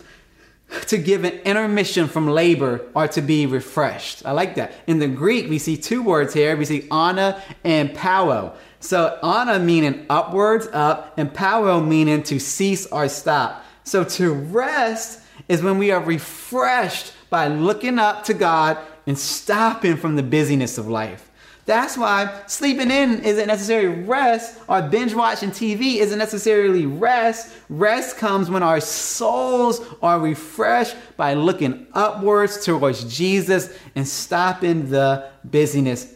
to 0.87 0.99
give 0.99 1.25
an 1.25 1.35
intermission 1.45 2.09
from 2.09 2.29
labor 2.29 2.87
or 2.95 3.09
to 3.09 3.23
be 3.23 3.47
refreshed. 3.47 4.25
I 4.27 4.33
like 4.33 4.55
that. 4.57 4.73
In 4.87 4.99
the 4.99 5.09
Greek, 5.09 5.49
we 5.49 5.59
see 5.59 5.77
two 5.77 6.03
words 6.03 6.35
here. 6.35 6.57
We 6.57 6.65
see 6.65 6.87
ana 6.91 7.43
and 7.65 7.91
pauo. 7.91 8.55
So 8.81 9.19
ana 9.23 9.59
meaning 9.59 10.07
upwards, 10.11 10.69
up, 10.73 11.15
and 11.17 11.33
pauo 11.33 11.87
meaning 11.87 12.23
to 12.25 12.39
cease 12.39 12.87
or 12.87 13.09
stop. 13.09 13.65
So 13.85 14.05
to 14.05 14.33
rest 14.33 15.21
is 15.49 15.63
when 15.63 15.79
we 15.79 15.91
are 15.91 16.03
refreshed 16.03 17.13
by 17.31 17.49
looking 17.49 17.99
up 17.99 18.25
to 18.25 18.35
God 18.35 18.79
and 19.07 19.19
stopping 19.19 19.97
from 19.97 20.17
the 20.17 20.23
busyness 20.23 20.77
of 20.77 20.87
life. 20.89 21.28
That's 21.69 21.99
why 21.99 22.45
sleeping 22.47 22.91
in 22.91 23.23
isn't 23.23 23.47
necessarily 23.47 24.03
rest, 24.05 24.59
or 24.69 24.81
binge 24.81 25.13
watching 25.13 25.51
TV 25.51 25.97
isn't 25.97 26.19
necessarily 26.19 26.87
rest. 26.87 27.55
Rest 27.69 28.17
comes 28.17 28.49
when 28.49 28.63
our 28.63 28.81
souls 28.81 29.83
are 30.01 30.19
refreshed 30.19 30.97
by 31.19 31.35
looking 31.35 31.87
upwards 31.93 32.65
towards 32.65 33.05
Jesus 33.15 33.69
and 33.95 34.09
stopping 34.09 34.89
the 34.89 35.29
busyness. 35.45 36.15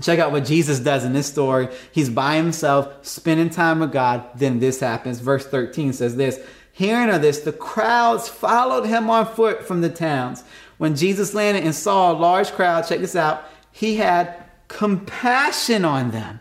Check 0.00 0.20
out 0.20 0.30
what 0.30 0.44
Jesus 0.44 0.78
does 0.78 1.04
in 1.04 1.12
this 1.12 1.26
story. 1.26 1.70
He's 1.90 2.08
by 2.08 2.36
himself, 2.36 3.04
spending 3.04 3.50
time 3.50 3.80
with 3.80 3.90
God. 3.90 4.26
Then 4.36 4.60
this 4.60 4.78
happens. 4.78 5.18
Verse 5.18 5.44
13 5.44 5.92
says 5.92 6.14
this 6.14 6.38
Hearing 6.70 7.10
of 7.10 7.20
this, 7.20 7.40
the 7.40 7.50
crowds 7.50 8.28
followed 8.28 8.86
him 8.86 9.10
on 9.10 9.26
foot 9.26 9.66
from 9.66 9.80
the 9.80 9.90
towns. 9.90 10.44
When 10.76 10.94
Jesus 10.94 11.34
landed 11.34 11.64
and 11.64 11.74
saw 11.74 12.12
a 12.12 12.14
large 12.14 12.52
crowd, 12.52 12.82
check 12.82 13.00
this 13.00 13.16
out, 13.16 13.42
he 13.72 13.96
had 13.96 14.44
compassion 14.68 15.84
on 15.84 16.10
them 16.10 16.40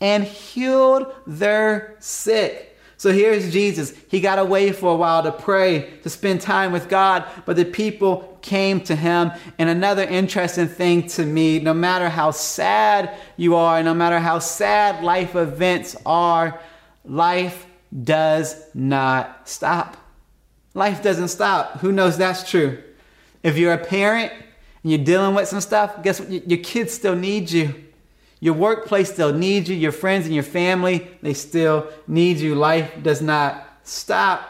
and 0.00 0.24
healed 0.24 1.12
their 1.26 1.96
sick. 1.98 2.76
So 2.98 3.12
here's 3.12 3.52
Jesus. 3.52 3.92
He 4.08 4.20
got 4.20 4.38
away 4.38 4.72
for 4.72 4.92
a 4.92 4.96
while 4.96 5.22
to 5.22 5.32
pray, 5.32 5.98
to 6.02 6.08
spend 6.08 6.40
time 6.40 6.72
with 6.72 6.88
God, 6.88 7.24
but 7.44 7.56
the 7.56 7.64
people 7.64 8.38
came 8.40 8.80
to 8.82 8.96
him. 8.96 9.32
And 9.58 9.68
another 9.68 10.02
interesting 10.02 10.68
thing 10.68 11.06
to 11.08 11.24
me 11.24 11.58
no 11.58 11.74
matter 11.74 12.08
how 12.08 12.30
sad 12.30 13.14
you 13.36 13.54
are, 13.56 13.82
no 13.82 13.92
matter 13.92 14.18
how 14.18 14.38
sad 14.38 15.04
life 15.04 15.34
events 15.34 15.94
are, 16.06 16.58
life 17.04 17.66
does 18.02 18.64
not 18.74 19.46
stop. 19.48 19.96
Life 20.72 21.02
doesn't 21.02 21.28
stop. 21.28 21.80
Who 21.80 21.92
knows 21.92 22.16
that's 22.16 22.48
true? 22.48 22.82
If 23.42 23.58
you're 23.58 23.72
a 23.72 23.84
parent 23.84 24.32
and 24.86 24.92
you're 24.92 25.04
dealing 25.04 25.34
with 25.34 25.48
some 25.48 25.60
stuff, 25.60 26.00
guess 26.04 26.20
what? 26.20 26.30
Your 26.30 26.60
kids 26.60 26.94
still 26.94 27.16
need 27.16 27.50
you. 27.50 27.74
Your 28.38 28.54
workplace 28.54 29.12
still 29.12 29.32
needs 29.32 29.68
you. 29.68 29.74
Your 29.74 29.90
friends 29.90 30.26
and 30.26 30.32
your 30.32 30.44
family, 30.44 31.10
they 31.22 31.34
still 31.34 31.88
need 32.06 32.36
you. 32.36 32.54
Life 32.54 32.92
does 33.02 33.20
not 33.20 33.66
stop. 33.82 34.48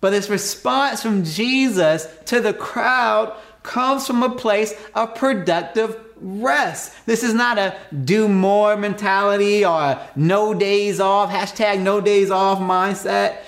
But 0.00 0.08
this 0.08 0.30
response 0.30 1.02
from 1.02 1.22
Jesus 1.22 2.06
to 2.24 2.40
the 2.40 2.54
crowd 2.54 3.36
comes 3.62 4.06
from 4.06 4.22
a 4.22 4.30
place 4.30 4.72
of 4.94 5.14
productive 5.16 6.00
rest. 6.16 6.94
This 7.04 7.22
is 7.22 7.34
not 7.34 7.58
a 7.58 7.76
do 8.06 8.28
more 8.28 8.74
mentality 8.78 9.66
or 9.66 10.00
no 10.16 10.54
days 10.54 10.98
off, 10.98 11.30
hashtag 11.30 11.80
no 11.80 12.00
days 12.00 12.30
off 12.30 12.58
mindset. 12.58 13.42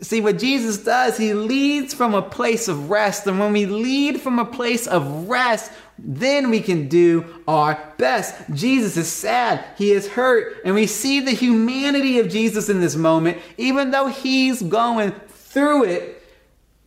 See, 0.00 0.20
what 0.20 0.38
Jesus 0.38 0.78
does, 0.78 1.16
he 1.16 1.34
leads 1.34 1.94
from 1.94 2.14
a 2.14 2.22
place 2.22 2.68
of 2.68 2.90
rest. 2.90 3.26
And 3.26 3.38
when 3.38 3.52
we 3.52 3.66
lead 3.66 4.20
from 4.20 4.38
a 4.38 4.44
place 4.44 4.86
of 4.86 5.28
rest, 5.28 5.70
then 5.98 6.50
we 6.50 6.60
can 6.60 6.88
do 6.88 7.24
our 7.46 7.78
best. 7.96 8.34
Jesus 8.52 8.96
is 8.96 9.10
sad, 9.10 9.64
he 9.78 9.92
is 9.92 10.08
hurt, 10.08 10.60
and 10.64 10.74
we 10.74 10.86
see 10.86 11.20
the 11.20 11.30
humanity 11.30 12.18
of 12.18 12.28
Jesus 12.28 12.68
in 12.68 12.80
this 12.80 12.96
moment, 12.96 13.38
even 13.56 13.92
though 13.92 14.08
he's 14.08 14.60
going 14.60 15.12
through 15.28 15.84
it. 15.84 16.22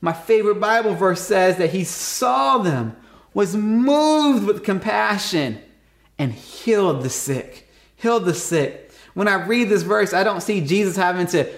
My 0.01 0.13
favorite 0.13 0.59
Bible 0.59 0.93
verse 0.93 1.21
says 1.21 1.57
that 1.57 1.71
he 1.71 1.85
saw 1.85 2.57
them, 2.57 2.97
was 3.33 3.55
moved 3.55 4.45
with 4.45 4.63
compassion, 4.63 5.61
and 6.19 6.33
healed 6.33 7.03
the 7.03 7.09
sick. 7.09 7.69
Healed 7.95 8.25
the 8.25 8.33
sick. 8.33 8.91
When 9.13 9.27
I 9.27 9.45
read 9.45 9.69
this 9.69 9.83
verse, 9.83 10.13
I 10.13 10.23
don't 10.23 10.41
see 10.41 10.61
Jesus 10.61 10.97
having 10.97 11.27
to 11.27 11.49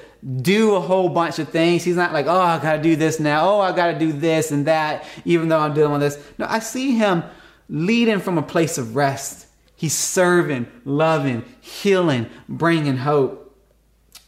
do 0.41 0.75
a 0.75 0.79
whole 0.79 1.09
bunch 1.09 1.39
of 1.39 1.49
things. 1.49 1.83
He's 1.83 1.95
not 1.95 2.13
like, 2.13 2.25
oh, 2.27 2.41
I 2.41 2.59
got 2.59 2.77
to 2.77 2.81
do 2.81 2.95
this 2.95 3.19
now. 3.19 3.49
Oh, 3.49 3.59
I 3.59 3.71
got 3.71 3.91
to 3.91 3.99
do 3.99 4.11
this 4.11 4.51
and 4.51 4.67
that, 4.67 5.05
even 5.25 5.49
though 5.49 5.59
I'm 5.59 5.73
dealing 5.73 5.93
with 5.93 6.01
this. 6.01 6.23
No, 6.37 6.45
I 6.49 6.59
see 6.59 6.91
him 6.91 7.23
leading 7.69 8.19
from 8.19 8.37
a 8.37 8.41
place 8.43 8.77
of 8.77 8.95
rest. 8.95 9.47
He's 9.75 9.95
serving, 9.95 10.67
loving, 10.83 11.45
healing, 11.61 12.27
bringing 12.49 12.97
hope. 12.97 13.45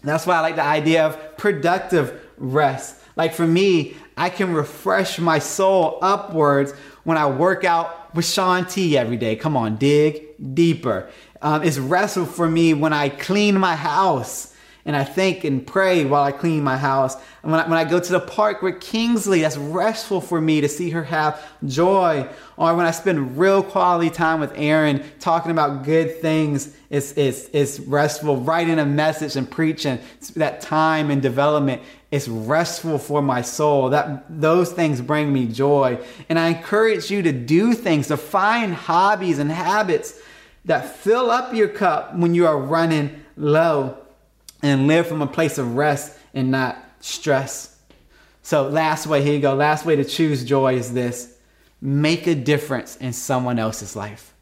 That's 0.02 0.26
why 0.26 0.38
I 0.38 0.40
like 0.42 0.56
the 0.56 0.64
idea 0.64 1.06
of 1.06 1.38
productive 1.38 2.20
rest. 2.38 2.98
Like 3.16 3.34
for 3.34 3.46
me, 3.46 3.96
I 4.16 4.30
can 4.30 4.54
refresh 4.54 5.20
my 5.20 5.40
soul 5.40 6.00
upwards 6.02 6.72
when 7.04 7.18
I 7.18 7.28
work 7.28 7.66
out 7.66 8.16
with 8.16 8.26
Shaun 8.26 8.66
T 8.66 8.98
every 8.98 9.18
day. 9.18 9.36
Come 9.36 9.58
on, 9.58 9.76
dig 9.76 10.56
deeper. 10.56 11.10
Um, 11.42 11.64
it's 11.64 11.78
restful 11.78 12.26
for 12.26 12.48
me 12.48 12.74
when 12.74 12.94
I 12.94 13.10
clean 13.10 13.60
my 13.60 13.76
house 13.76 14.51
and 14.86 14.96
I 14.96 15.04
think 15.04 15.44
and 15.44 15.66
pray 15.66 16.06
while 16.06 16.24
I 16.24 16.32
clean 16.32 16.64
my 16.64 16.78
house. 16.78 17.16
And 17.44 17.52
when 17.52 17.62
I, 17.62 17.68
when 17.68 17.78
I 17.78 17.84
go 17.84 18.00
to 18.00 18.12
the 18.12 18.20
park 18.20 18.62
with 18.62 18.82
Kingsley, 18.82 19.42
that's 19.42 19.58
restful 19.58 20.22
for 20.22 20.42
me 20.42 20.62
to 20.62 20.68
see 20.68 20.90
her 20.90 21.04
have 21.04 21.42
joy. 21.66 22.28
Or 22.58 22.76
when 22.76 22.86
I 22.86 22.92
spend 22.92 23.38
real 23.38 23.62
quality 23.62 24.10
time 24.10 24.40
with 24.40 24.52
Aaron 24.56 25.04
talking 25.20 25.52
about 25.52 25.84
good 25.84 26.20
things, 26.20 26.76
it's, 26.90 27.12
it's, 27.14 27.48
it's 27.54 27.80
restful. 27.80 28.38
Writing 28.38 28.80
a 28.80 28.86
message 28.86 29.36
and 29.36 29.50
preaching, 29.50 30.00
that 30.36 30.62
time 30.62 31.12
and 31.12 31.22
development, 31.22 31.84
it's 32.10 32.28
restful 32.28 32.98
for 32.98 33.22
my 33.22 33.42
soul. 33.42 33.90
That 33.90 34.26
those 34.30 34.72
things 34.72 35.00
bring 35.00 35.32
me 35.32 35.48
joy. 35.48 36.00
And 36.28 36.40
I 36.40 36.50
encourage 36.50 37.12
you 37.12 37.22
to 37.22 37.32
do 37.32 37.74
things, 37.74 38.08
to 38.08 38.18
find 38.18 38.74
hobbies 38.74 39.38
and 39.38 39.52
habits 39.52 40.20
that 40.66 40.96
fill 40.96 41.32
up 41.32 41.54
your 41.54 41.68
cup 41.68 42.16
when 42.16 42.36
you 42.36 42.46
are 42.46 42.58
running 42.58 43.24
low 43.36 43.98
and 44.62 44.88
live 44.88 45.08
from 45.08 45.22
a 45.22 45.28
place 45.28 45.58
of 45.58 45.76
rest 45.76 46.18
and 46.34 46.52
not 46.52 46.78
stress. 47.00 47.78
So, 48.44 48.68
last 48.68 49.08
way, 49.08 49.22
here 49.24 49.34
you 49.34 49.40
go. 49.40 49.54
Last 49.54 49.86
way 49.86 49.96
to 49.96 50.04
choose 50.04 50.44
joy 50.44 50.76
is 50.76 50.94
this 50.94 51.38
make 51.82 52.28
a 52.28 52.36
difference 52.36 52.96
in 52.98 53.14
someone 53.14 53.60
else's 53.60 53.96
life. 53.96 54.34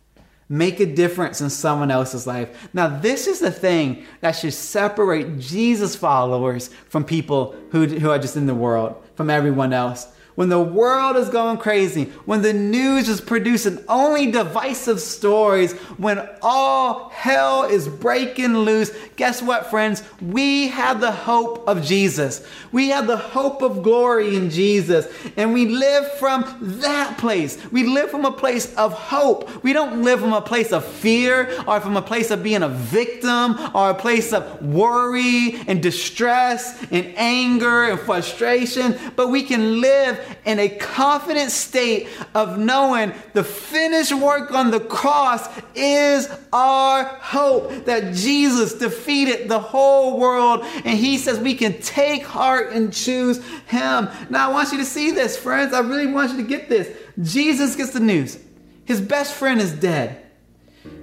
Make 0.51 0.79
a 0.79 0.86
difference 0.86 1.41
in 1.41 1.49
someone 1.49 1.91
else's 1.91 2.25
life. 2.25 2.69
Now, 2.73 2.88
this 2.88 3.27
is 3.27 3.39
the 3.39 3.51
thing 3.51 4.03
that 4.21 4.32
should 4.32 4.53
separate 4.53 5.38
Jesus 5.38 5.95
followers 5.95 6.69
from 6.88 7.03
people 7.03 7.55
who, 7.71 7.86
who 7.86 8.10
are 8.10 8.17
just 8.17 8.36
in 8.36 8.47
the 8.47 8.55
world, 8.55 8.95
from 9.15 9.29
everyone 9.29 9.73
else 9.73 10.08
when 10.39 10.47
the 10.47 10.58
world 10.58 11.17
is 11.17 11.28
going 11.28 11.58
crazy, 11.58 12.06
when 12.23 12.41
the 12.41 12.54
news 12.54 13.10
is 13.10 13.19
producing 13.19 13.78
only 13.89 14.32
divisive 14.32 15.02
stories, 15.02 15.73
when 15.97 16.25
all 16.41 17.10
hell 17.10 17.65
is 17.65 17.89
breaking 17.89 18.58
loose, 18.60 18.89
guess 19.17 19.41
what, 19.41 19.69
friends? 19.69 20.02
We 20.21 20.69
have 20.69 21.02
the 21.02 21.12
hope 21.12 21.67
of 21.67 21.84
Jesus. 21.84 22.47
We 22.71 22.88
have 22.88 23.06
the 23.06 23.17
hope 23.17 23.62
of 23.62 23.84
glory 23.84 24.38
in 24.38 24.49
Jesus. 24.49 25.10
And 25.36 25.54
we 25.54 25.65
live 25.65 26.10
from 26.13 26.45
that 26.80 27.17
place. 27.17 27.58
We 27.69 27.84
live 27.84 28.10
from 28.10 28.23
a 28.23 28.32
place 28.32 28.73
of 28.75 28.93
hope. 28.93 29.62
We 29.62 29.73
don't 29.73 30.04
live 30.04 30.21
from 30.21 30.32
a 30.32 30.39
place 30.39 30.71
of 30.71 30.86
fear 30.86 31.54
or 31.67 31.82
from 31.82 31.97
a 31.97 32.02
place 32.02 32.32
of 32.32 32.43
being 32.43 32.63
a 32.63 32.69
victim 32.69 33.58
or 33.75 33.89
a 33.89 33.93
place 33.93 34.32
of 34.32 34.65
worry 34.65 35.60
and 35.67 35.84
distress 35.84 36.82
and 36.91 37.12
anger 37.17 37.84
and 37.89 37.99
frustration, 37.99 38.97
but 39.17 39.28
we 39.28 39.43
can 39.43 39.82
live 39.82 40.28
in 40.45 40.59
a 40.59 40.69
confident 40.69 41.51
state 41.51 42.07
of 42.35 42.57
knowing 42.57 43.13
the 43.33 43.43
finished 43.43 44.13
work 44.13 44.51
on 44.51 44.71
the 44.71 44.79
cross 44.79 45.47
is 45.75 46.29
our 46.53 47.03
hope 47.03 47.85
that 47.85 48.13
Jesus 48.13 48.73
defeated 48.75 49.49
the 49.49 49.59
whole 49.59 50.19
world 50.19 50.61
and 50.63 50.97
he 50.97 51.17
says 51.17 51.39
we 51.39 51.55
can 51.55 51.79
take 51.81 52.23
heart 52.23 52.71
and 52.73 52.93
choose 52.93 53.43
him. 53.67 54.09
Now 54.29 54.49
I 54.49 54.53
want 54.53 54.71
you 54.71 54.77
to 54.79 54.85
see 54.85 55.11
this, 55.11 55.37
friends. 55.37 55.73
I 55.73 55.79
really 55.79 56.07
want 56.07 56.31
you 56.31 56.37
to 56.37 56.47
get 56.47 56.69
this. 56.69 56.95
Jesus 57.21 57.75
gets 57.75 57.91
the 57.91 57.99
news. 57.99 58.39
His 58.85 59.01
best 59.01 59.33
friend 59.33 59.61
is 59.61 59.73
dead. 59.73 60.25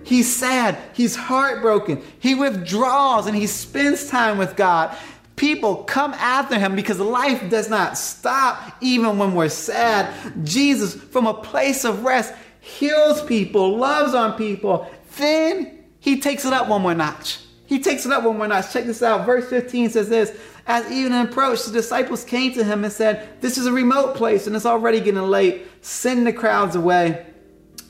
He's 0.04 0.34
sad. 0.34 0.78
He's 0.94 1.16
heartbroken. 1.16 2.02
He 2.20 2.34
withdraws 2.34 3.26
and 3.26 3.36
he 3.36 3.46
spends 3.46 4.08
time 4.08 4.38
with 4.38 4.56
God 4.56 4.96
people 5.36 5.84
come 5.84 6.14
after 6.14 6.58
him 6.58 6.74
because 6.74 6.98
life 6.98 7.48
does 7.50 7.68
not 7.68 7.96
stop 7.96 8.76
even 8.80 9.18
when 9.18 9.34
we're 9.34 9.48
sad. 9.48 10.12
Jesus, 10.44 10.94
from 10.94 11.26
a 11.26 11.34
place 11.34 11.84
of 11.84 12.04
rest, 12.04 12.34
heals 12.60 13.22
people, 13.22 13.76
loves 13.76 14.14
on 14.14 14.36
people. 14.36 14.90
Then 15.16 15.84
he 16.00 16.20
takes 16.20 16.44
it 16.44 16.52
up 16.52 16.68
one 16.68 16.82
more 16.82 16.94
notch. 16.94 17.38
He 17.66 17.80
takes 17.80 18.06
it 18.06 18.12
up 18.12 18.24
one 18.24 18.38
more 18.38 18.48
notch. 18.48 18.72
Check 18.72 18.84
this 18.86 19.02
out. 19.02 19.26
Verse 19.26 19.48
15 19.48 19.90
says 19.90 20.08
this 20.08 20.36
As 20.66 20.90
evening 20.90 21.20
approached, 21.20 21.66
the 21.66 21.72
disciples 21.72 22.24
came 22.24 22.52
to 22.54 22.64
him 22.64 22.84
and 22.84 22.92
said, 22.92 23.40
This 23.40 23.58
is 23.58 23.66
a 23.66 23.72
remote 23.72 24.16
place 24.16 24.46
and 24.46 24.56
it's 24.56 24.66
already 24.66 25.00
getting 25.00 25.20
late. 25.22 25.66
Send 25.82 26.26
the 26.26 26.32
crowds 26.32 26.76
away 26.76 27.26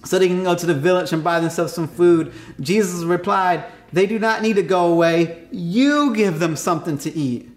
so 0.04 0.18
they 0.18 0.28
can 0.28 0.44
go 0.44 0.54
to 0.54 0.66
the 0.66 0.74
village 0.74 1.12
and 1.12 1.22
buy 1.22 1.40
themselves 1.40 1.72
some 1.72 1.88
food. 1.88 2.32
Jesus 2.60 3.04
replied, 3.04 3.64
they 3.96 4.06
do 4.06 4.18
not 4.18 4.42
need 4.42 4.56
to 4.56 4.62
go 4.62 4.92
away. 4.92 5.48
You 5.50 6.14
give 6.14 6.38
them 6.38 6.54
something 6.54 6.98
to 6.98 7.16
eat. 7.16 7.48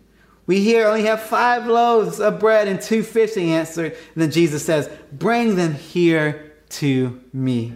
We 0.47 0.61
here 0.61 0.87
only 0.87 1.03
have 1.03 1.21
five 1.21 1.67
loaves 1.67 2.21
of 2.21 2.39
bread 2.39 2.69
and 2.69 2.79
two 2.79 3.03
fish, 3.03 3.33
he 3.33 3.51
answered. 3.51 3.91
And 3.91 4.21
then 4.21 4.31
Jesus 4.31 4.63
says, 4.63 4.89
Bring 5.11 5.57
them 5.57 5.73
here 5.73 6.53
to 6.69 7.19
me. 7.33 7.73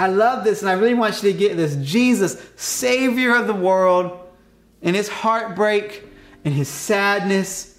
I 0.00 0.06
love 0.06 0.42
this, 0.42 0.62
and 0.62 0.70
I 0.70 0.72
really 0.72 0.94
want 0.94 1.22
you 1.22 1.30
to 1.30 1.38
get 1.38 1.58
this. 1.58 1.76
Jesus, 1.76 2.42
Savior 2.56 3.36
of 3.36 3.46
the 3.46 3.52
world, 3.52 4.18
in 4.80 4.94
his 4.94 5.10
heartbreak 5.10 6.02
and 6.46 6.54
his 6.54 6.68
sadness, 6.68 7.78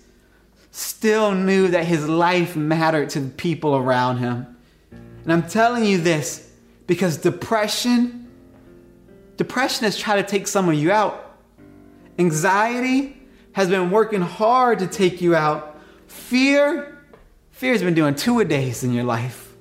still 0.70 1.32
knew 1.32 1.70
that 1.70 1.86
his 1.86 2.08
life 2.08 2.56
mattered 2.56 3.10
to 3.10 3.20
the 3.20 3.32
people 3.32 3.76
around 3.76 4.18
him. 4.18 4.46
And 5.24 5.34
I'm 5.34 5.50
telling 5.50 5.86
you 5.86 5.98
this 5.98 6.52
because 6.86 7.18
depression, 7.18 8.19
depression 9.40 9.86
has 9.86 9.98
tried 9.98 10.18
to 10.18 10.28
take 10.28 10.48
some 10.48 10.68
of 10.68 10.76
you 10.76 10.92
out. 10.92 11.38
Anxiety 12.20 13.16
has 13.54 13.70
been 13.70 13.90
working 13.90 14.20
hard 14.20 14.80
to 14.80 14.86
take 14.86 15.22
you 15.22 15.34
out. 15.34 15.80
Fear, 16.08 17.02
fear 17.50 17.72
has 17.72 17.82
been 17.82 17.94
doing 17.94 18.16
two 18.16 18.42
a 18.42 18.46
days 18.46 18.84
in 18.84 18.92
your 18.94 19.06
life. 19.06 19.56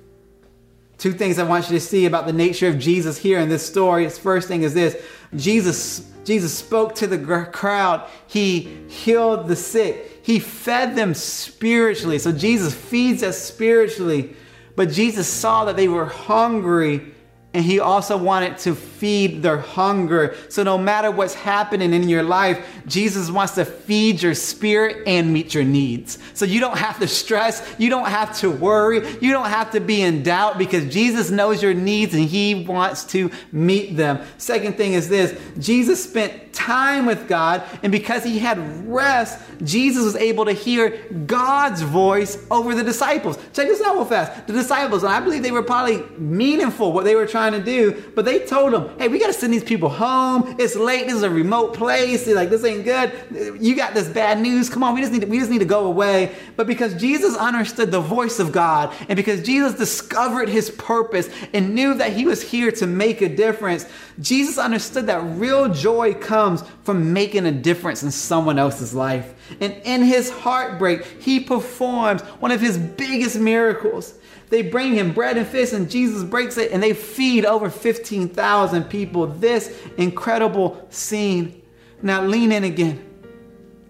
Two 0.97 1.13
things 1.13 1.39
I 1.39 1.43
want 1.43 1.69
you 1.69 1.77
to 1.77 1.79
see 1.79 2.05
about 2.05 2.25
the 2.25 2.33
nature 2.33 2.67
of 2.67 2.77
Jesus 2.77 3.17
here 3.17 3.39
in 3.39 3.47
this 3.47 3.65
story. 3.65 4.03
His 4.03 4.17
first 4.17 4.49
thing 4.49 4.63
is 4.63 4.73
this 4.73 5.01
Jesus, 5.33 6.11
Jesus 6.25 6.53
spoke 6.53 6.93
to 6.95 7.07
the 7.07 7.45
crowd, 7.53 8.05
he 8.27 8.85
healed 8.89 9.47
the 9.47 9.55
sick, 9.55 10.19
he 10.23 10.39
fed 10.39 10.97
them 10.97 11.13
spiritually. 11.13 12.19
So 12.19 12.33
Jesus 12.33 12.75
feeds 12.75 13.23
us 13.23 13.41
spiritually. 13.41 14.35
But 14.75 14.89
Jesus 14.89 15.27
saw 15.27 15.63
that 15.65 15.77
they 15.77 15.87
were 15.87 16.05
hungry 16.05 17.13
and 17.51 17.65
he 17.65 17.79
also 17.79 18.15
wanted 18.15 18.59
to 18.59 18.75
feed 18.75 19.41
their 19.41 19.57
hunger. 19.57 20.35
So, 20.49 20.61
no 20.61 20.77
matter 20.77 21.09
what's 21.09 21.33
happening 21.33 21.93
in 21.93 22.07
your 22.07 22.21
life, 22.21 22.63
Jesus 22.85 23.31
wants 23.31 23.55
to 23.55 23.65
feed 23.65 24.21
your 24.21 24.35
spirit 24.35 25.07
and 25.07 25.33
meet 25.33 25.55
your 25.55 25.63
needs. 25.63 26.19
So, 26.35 26.45
you 26.45 26.59
don't 26.59 26.77
have 26.77 26.99
to 26.99 27.07
stress, 27.07 27.67
you 27.79 27.89
don't 27.89 28.07
have 28.07 28.37
to 28.39 28.51
worry, 28.51 28.97
you 29.19 29.31
don't 29.31 29.49
have 29.49 29.71
to 29.71 29.79
be 29.79 30.03
in 30.03 30.21
doubt 30.21 30.59
because 30.59 30.93
Jesus 30.93 31.31
knows 31.31 31.63
your 31.63 31.73
needs 31.73 32.13
and 32.13 32.25
he 32.25 32.65
wants 32.65 33.03
to 33.05 33.31
meet 33.51 33.97
them. 33.97 34.23
Second 34.37 34.77
thing 34.77 34.93
is 34.93 35.09
this 35.09 35.39
Jesus 35.57 36.03
spent 36.03 36.48
time 36.59 37.05
with 37.05 37.27
God, 37.27 37.63
and 37.83 37.91
because 37.91 38.23
he 38.23 38.37
had 38.37 38.57
rest, 38.85 39.39
Jesus 39.63 40.03
was 40.03 40.15
able 40.17 40.45
to 40.45 40.51
hear 40.51 40.89
God's 41.25 41.81
voice 41.81 42.37
over 42.51 42.75
the 42.75 42.83
disciples. 42.83 43.37
Check 43.53 43.67
this 43.67 43.81
out 43.81 43.95
real 43.95 44.05
fast. 44.05 44.45
The 44.45 44.53
disciples, 44.53 45.03
and 45.03 45.13
I 45.13 45.21
believe 45.21 45.41
they 45.41 45.51
were 45.51 45.63
probably 45.63 46.03
meaningful 46.17 46.91
what 46.91 47.05
they 47.05 47.15
were 47.15 47.25
trying 47.25 47.53
to 47.53 47.63
do, 47.63 48.11
but 48.13 48.25
they 48.25 48.39
told 48.39 48.73
him, 48.73 48.89
hey, 48.99 49.07
we 49.07 49.19
got 49.19 49.27
to 49.27 49.33
send 49.33 49.53
these 49.53 49.63
people 49.63 49.89
home. 49.89 50.55
It's 50.59 50.75
late. 50.75 51.05
This 51.05 51.15
is 51.15 51.23
a 51.23 51.29
remote 51.29 51.73
place. 51.73 52.25
They're 52.25 52.35
like, 52.35 52.49
this 52.49 52.65
ain't 52.65 52.83
good. 52.83 53.61
You 53.61 53.75
got 53.75 53.93
this 53.93 54.09
bad 54.09 54.39
news. 54.41 54.69
Come 54.69 54.83
on, 54.83 54.93
we 54.93 55.01
just 55.01 55.13
need 55.13 55.21
to, 55.21 55.27
we 55.27 55.39
just 55.39 55.51
need 55.51 55.59
to 55.59 55.65
go 55.65 55.85
away. 55.85 56.35
But 56.57 56.67
because 56.67 56.93
Jesus 56.95 57.37
understood 57.37 57.89
the 57.91 58.01
voice 58.01 58.39
of 58.39 58.51
God, 58.51 58.93
and 59.07 59.15
because 59.15 59.41
Jesus 59.43 59.75
discovered 59.75 60.49
his 60.49 60.69
purpose 60.71 61.29
and 61.53 61.73
knew 61.73 61.93
that 61.93 62.11
he 62.11 62.25
was 62.25 62.41
here 62.41 62.71
to 62.73 62.85
make 62.85 63.21
a 63.21 63.29
difference, 63.29 63.85
Jesus 64.19 64.57
understood 64.57 65.07
that 65.07 65.21
real 65.39 65.73
joy 65.73 66.13
comes 66.13 66.48
from 66.57 67.13
making 67.13 67.45
a 67.45 67.51
difference 67.51 68.03
in 68.03 68.11
someone 68.11 68.59
else's 68.59 68.93
life. 68.93 69.33
And 69.59 69.73
in 69.83 70.03
his 70.03 70.29
heartbreak, 70.29 71.05
he 71.21 71.39
performs 71.39 72.21
one 72.21 72.51
of 72.51 72.61
his 72.61 72.77
biggest 72.77 73.37
miracles. 73.37 74.15
They 74.49 74.63
bring 74.63 74.93
him 74.93 75.13
bread 75.13 75.37
and 75.37 75.47
fish, 75.47 75.73
and 75.73 75.89
Jesus 75.89 76.23
breaks 76.23 76.57
it, 76.57 76.71
and 76.71 76.81
they 76.81 76.93
feed 76.93 77.45
over 77.45 77.69
15,000 77.69 78.83
people. 78.85 79.27
This 79.27 79.79
incredible 79.97 80.87
scene. 80.89 81.61
Now, 82.01 82.23
lean 82.23 82.51
in 82.51 82.63
again. 82.63 83.05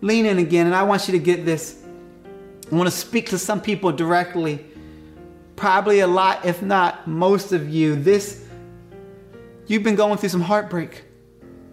Lean 0.01 0.25
in 0.25 0.37
again, 0.37 0.65
and 0.65 0.75
I 0.75 0.83
want 0.83 1.07
you 1.07 1.13
to 1.13 1.19
get 1.19 1.45
this. 1.45 1.81
I 2.71 2.75
want 2.75 2.89
to 2.89 2.95
speak 2.95 3.29
to 3.29 3.37
some 3.37 3.61
people 3.61 3.91
directly. 3.91 4.65
Probably 5.55 6.01
a 6.01 6.07
lot, 6.07 6.45
if 6.45 6.61
not 6.61 7.07
most 7.07 7.51
of 7.51 7.69
you. 7.69 7.95
This, 7.95 8.45
you've 9.67 9.83
been 9.83 9.95
going 9.95 10.17
through 10.17 10.29
some 10.29 10.41
heartbreak. 10.41 11.03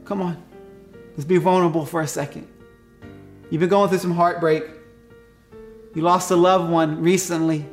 Come 0.04 0.22
on, 0.22 0.42
let's 1.16 1.24
be 1.24 1.38
vulnerable 1.38 1.84
for 1.84 2.02
a 2.02 2.06
second. 2.06 2.46
You've 3.50 3.60
been 3.60 3.68
going 3.68 3.88
through 3.88 3.98
some 3.98 4.12
heartbreak. 4.12 4.64
You 5.94 6.02
lost 6.02 6.30
a 6.30 6.36
loved 6.36 6.70
one 6.70 7.02
recently 7.02 7.66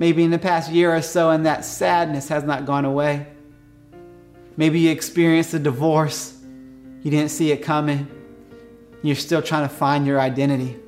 maybe 0.00 0.24
in 0.24 0.30
the 0.30 0.38
past 0.38 0.72
year 0.72 0.96
or 0.96 1.02
so, 1.02 1.28
and 1.28 1.44
that 1.44 1.62
sadness 1.62 2.26
has 2.28 2.42
not 2.42 2.64
gone 2.64 2.86
away. 2.86 3.26
Maybe 4.56 4.80
you 4.80 4.90
experienced 4.90 5.52
a 5.52 5.58
divorce, 5.58 6.38
you 7.02 7.10
didn't 7.10 7.28
see 7.28 7.52
it 7.52 7.58
coming, 7.58 8.08
you're 9.02 9.14
still 9.14 9.42
trying 9.42 9.68
to 9.68 9.74
find 9.74 10.06
your 10.06 10.18
identity. 10.18 10.78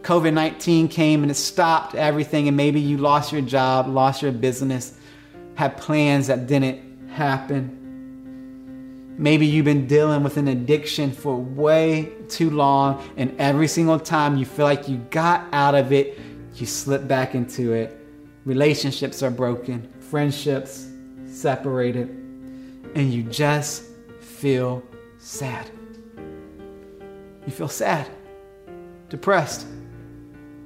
COVID 0.00 0.32
19 0.32 0.88
came 0.88 1.20
and 1.20 1.30
it 1.30 1.34
stopped 1.34 1.94
everything, 1.94 2.48
and 2.48 2.56
maybe 2.56 2.80
you 2.80 2.96
lost 2.96 3.30
your 3.30 3.42
job, 3.42 3.88
lost 3.88 4.22
your 4.22 4.32
business, 4.32 4.98
had 5.54 5.76
plans 5.76 6.28
that 6.28 6.46
didn't 6.46 7.10
happen. 7.10 7.87
Maybe 9.18 9.46
you've 9.46 9.64
been 9.64 9.86
dealing 9.86 10.22
with 10.22 10.36
an 10.36 10.48
addiction 10.48 11.10
for 11.10 11.36
way 11.36 12.12
too 12.28 12.50
long, 12.50 13.06
and 13.16 13.34
every 13.38 13.68
single 13.68 13.98
time 13.98 14.36
you 14.36 14.46
feel 14.46 14.64
like 14.64 14.88
you 14.88 14.96
got 15.10 15.46
out 15.52 15.74
of 15.74 15.92
it, 15.92 16.18
you 16.54 16.64
slip 16.66 17.06
back 17.06 17.34
into 17.34 17.72
it 17.72 17.98
relationships 18.48 19.22
are 19.22 19.30
broken, 19.30 19.86
friendships 20.00 20.88
separated, 21.26 22.08
and 22.94 23.12
you 23.12 23.22
just 23.22 23.84
feel 24.20 24.82
sad. 25.18 25.70
You 27.46 27.52
feel 27.52 27.68
sad, 27.68 28.08
depressed, 29.10 29.66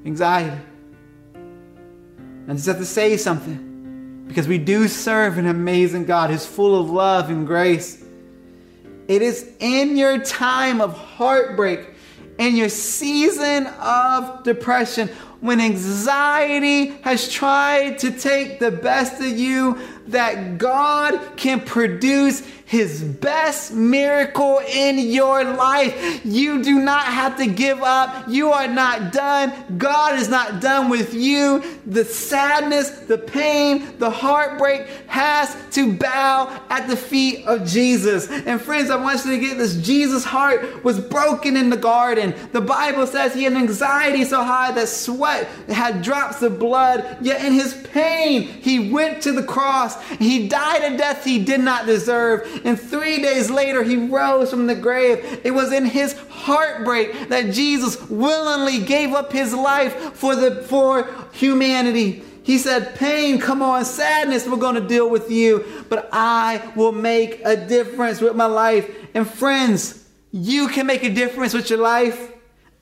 anxiety. 0.04 0.60
I 2.48 2.52
just 2.52 2.66
have 2.66 2.78
to 2.78 2.86
say 2.86 3.16
something 3.16 4.26
because 4.28 4.46
we 4.46 4.58
do 4.58 4.86
serve 4.86 5.38
an 5.38 5.46
amazing 5.46 6.04
God 6.04 6.30
who's 6.30 6.46
full 6.46 6.80
of 6.80 6.88
love 6.88 7.30
and 7.30 7.46
grace. 7.46 8.01
It 9.08 9.22
is 9.22 9.50
in 9.58 9.96
your 9.96 10.18
time 10.18 10.80
of 10.80 10.96
heartbreak, 10.96 11.88
in 12.38 12.56
your 12.56 12.68
season 12.68 13.66
of 13.66 14.42
depression, 14.44 15.08
when 15.40 15.60
anxiety 15.60 16.86
has 17.02 17.28
tried 17.28 17.98
to 17.98 18.12
take 18.12 18.60
the 18.60 18.70
best 18.70 19.20
of 19.20 19.26
you, 19.26 19.78
that 20.06 20.56
God 20.58 21.36
can 21.36 21.60
produce 21.60 22.42
his 22.72 23.02
best 23.02 23.70
miracle 23.70 24.58
in 24.66 24.98
your 24.98 25.44
life. 25.44 26.24
You 26.24 26.62
do 26.62 26.80
not 26.80 27.04
have 27.04 27.36
to 27.36 27.46
give 27.46 27.82
up. 27.82 28.26
You 28.28 28.50
are 28.50 28.66
not 28.66 29.12
done. 29.12 29.52
God 29.76 30.18
is 30.18 30.30
not 30.30 30.62
done 30.62 30.88
with 30.88 31.12
you. 31.12 31.62
The 31.84 32.06
sadness, 32.06 32.88
the 32.88 33.18
pain, 33.18 33.98
the 33.98 34.08
heartbreak 34.08 34.86
has 35.06 35.54
to 35.72 35.92
bow 35.92 36.62
at 36.70 36.88
the 36.88 36.96
feet 36.96 37.44
of 37.44 37.66
Jesus. 37.66 38.30
And 38.30 38.58
friends, 38.58 38.88
I 38.88 38.96
want 38.96 39.22
you 39.26 39.32
to 39.32 39.38
get 39.38 39.58
this 39.58 39.76
Jesus' 39.76 40.24
heart 40.24 40.82
was 40.82 40.98
broken 40.98 41.58
in 41.58 41.68
the 41.68 41.76
garden. 41.76 42.34
The 42.52 42.62
Bible 42.62 43.06
says 43.06 43.34
he 43.34 43.44
had 43.44 43.52
anxiety 43.52 44.24
so 44.24 44.42
high 44.42 44.72
that 44.72 44.88
sweat 44.88 45.46
had 45.68 46.00
drops 46.00 46.40
of 46.40 46.58
blood. 46.58 47.18
Yet 47.20 47.44
in 47.44 47.52
his 47.52 47.74
pain, 47.92 48.44
he 48.44 48.90
went 48.90 49.22
to 49.24 49.32
the 49.32 49.42
cross. 49.42 50.02
He 50.12 50.48
died 50.48 50.90
a 50.90 50.96
death 50.96 51.22
he 51.22 51.44
did 51.44 51.60
not 51.60 51.84
deserve. 51.84 52.61
And 52.64 52.80
three 52.80 53.20
days 53.20 53.50
later, 53.50 53.82
he 53.82 53.96
rose 53.96 54.50
from 54.50 54.66
the 54.66 54.74
grave. 54.74 55.40
It 55.44 55.52
was 55.52 55.72
in 55.72 55.84
his 55.84 56.14
heartbreak 56.28 57.28
that 57.28 57.52
Jesus 57.52 58.00
willingly 58.08 58.80
gave 58.80 59.12
up 59.12 59.32
his 59.32 59.54
life 59.54 60.14
for, 60.14 60.36
the, 60.36 60.62
for 60.62 61.08
humanity. 61.32 62.22
He 62.44 62.58
said, 62.58 62.96
Pain, 62.96 63.38
come 63.38 63.62
on, 63.62 63.84
sadness, 63.84 64.46
we're 64.46 64.56
going 64.56 64.74
to 64.74 64.86
deal 64.86 65.08
with 65.08 65.30
you, 65.30 65.64
but 65.88 66.08
I 66.12 66.72
will 66.74 66.92
make 66.92 67.40
a 67.44 67.56
difference 67.56 68.20
with 68.20 68.34
my 68.34 68.46
life. 68.46 68.90
And 69.14 69.28
friends, 69.28 70.08
you 70.32 70.68
can 70.68 70.86
make 70.86 71.04
a 71.04 71.10
difference 71.10 71.54
with 71.54 71.70
your 71.70 71.78
life, 71.78 72.32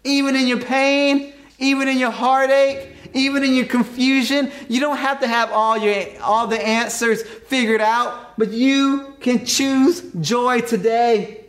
even 0.05 0.35
in 0.35 0.47
your 0.47 0.61
pain, 0.61 1.35
even 1.59 1.89
in 1.89 1.99
your 1.99 2.11
heartache, 2.11 2.95
even 3.15 3.43
in 3.45 3.55
your 3.55 3.67
confusion. 3.67 4.51
You 4.69 4.81
don't 4.81 4.97
have 4.97 5.21
to 5.21 5.27
have 5.27 5.51
all 5.53 5.77
your 5.77 6.05
all 6.23 6.47
the 6.47 6.61
answers 6.61 7.23
figured 7.23 7.81
out, 7.81 8.39
but 8.39 8.51
you 8.51 9.15
can 9.21 9.45
choose 9.45 10.03
joy 10.21 10.61
today 10.61 11.45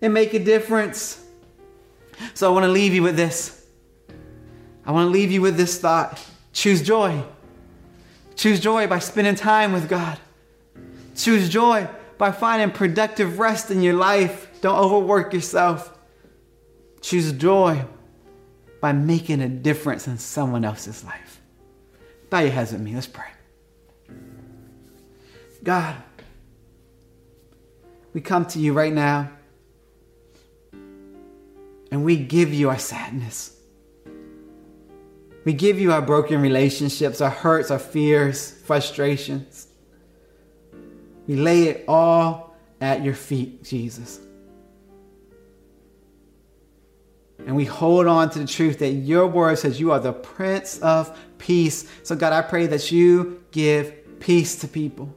and 0.00 0.12
make 0.12 0.34
a 0.34 0.38
difference. 0.38 1.22
So 2.34 2.50
I 2.50 2.52
want 2.52 2.64
to 2.64 2.70
leave 2.70 2.94
you 2.94 3.02
with 3.02 3.16
this. 3.16 3.66
I 4.84 4.92
want 4.92 5.06
to 5.06 5.10
leave 5.10 5.32
you 5.32 5.40
with 5.40 5.56
this 5.56 5.78
thought. 5.78 6.22
Choose 6.52 6.82
joy. 6.82 7.22
Choose 8.36 8.60
joy 8.60 8.86
by 8.86 8.98
spending 8.98 9.34
time 9.34 9.72
with 9.72 9.88
God. 9.88 10.18
Choose 11.16 11.48
joy 11.48 11.88
by 12.18 12.30
finding 12.32 12.70
productive 12.70 13.38
rest 13.38 13.70
in 13.70 13.82
your 13.82 13.94
life. 13.94 14.60
Don't 14.60 14.78
overwork 14.78 15.32
yourself. 15.32 15.92
Choose 17.00 17.32
joy 17.32 17.84
by 18.80 18.92
making 18.92 19.40
a 19.40 19.48
difference 19.48 20.06
in 20.06 20.18
someone 20.18 20.64
else's 20.64 21.04
life. 21.04 21.40
Bow 22.30 22.40
your 22.40 22.50
heads 22.50 22.72
with 22.72 22.80
me. 22.80 22.94
Let's 22.94 23.06
pray. 23.06 23.30
God, 25.62 25.96
we 28.12 28.20
come 28.20 28.46
to 28.46 28.58
you 28.58 28.72
right 28.72 28.92
now 28.92 29.30
and 31.90 32.04
we 32.04 32.16
give 32.16 32.52
you 32.52 32.68
our 32.68 32.78
sadness. 32.78 33.56
We 35.44 35.52
give 35.52 35.78
you 35.78 35.92
our 35.92 36.02
broken 36.02 36.40
relationships, 36.40 37.20
our 37.20 37.30
hurts, 37.30 37.70
our 37.70 37.78
fears, 37.78 38.50
frustrations. 38.50 39.68
We 41.26 41.36
lay 41.36 41.64
it 41.64 41.84
all 41.86 42.56
at 42.80 43.04
your 43.04 43.14
feet, 43.14 43.62
Jesus. 43.62 44.20
And 47.46 47.54
we 47.54 47.64
hold 47.64 48.08
on 48.08 48.28
to 48.30 48.40
the 48.40 48.46
truth 48.46 48.80
that 48.80 48.90
your 48.90 49.28
word 49.28 49.56
says 49.58 49.78
you 49.78 49.92
are 49.92 50.00
the 50.00 50.12
Prince 50.12 50.80
of 50.80 51.16
Peace. 51.38 51.88
So, 52.02 52.16
God, 52.16 52.32
I 52.32 52.42
pray 52.42 52.66
that 52.66 52.90
you 52.90 53.44
give 53.52 54.18
peace 54.18 54.56
to 54.56 54.68
people. 54.68 55.14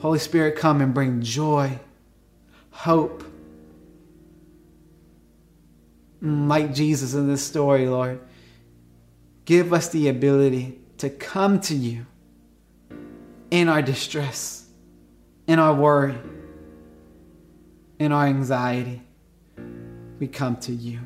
Holy 0.00 0.18
Spirit, 0.18 0.56
come 0.56 0.82
and 0.82 0.92
bring 0.92 1.22
joy, 1.22 1.78
hope. 2.70 3.24
Like 6.20 6.74
Jesus 6.74 7.14
in 7.14 7.26
this 7.26 7.42
story, 7.42 7.86
Lord, 7.86 8.20
give 9.46 9.72
us 9.72 9.88
the 9.88 10.08
ability 10.08 10.78
to 10.98 11.08
come 11.08 11.58
to 11.62 11.74
you 11.74 12.04
in 13.50 13.68
our 13.70 13.80
distress, 13.80 14.66
in 15.46 15.58
our 15.58 15.74
worry, 15.74 16.16
in 17.98 18.12
our 18.12 18.26
anxiety. 18.26 19.03
We 20.18 20.28
come 20.28 20.56
to 20.58 20.72
you. 20.72 21.00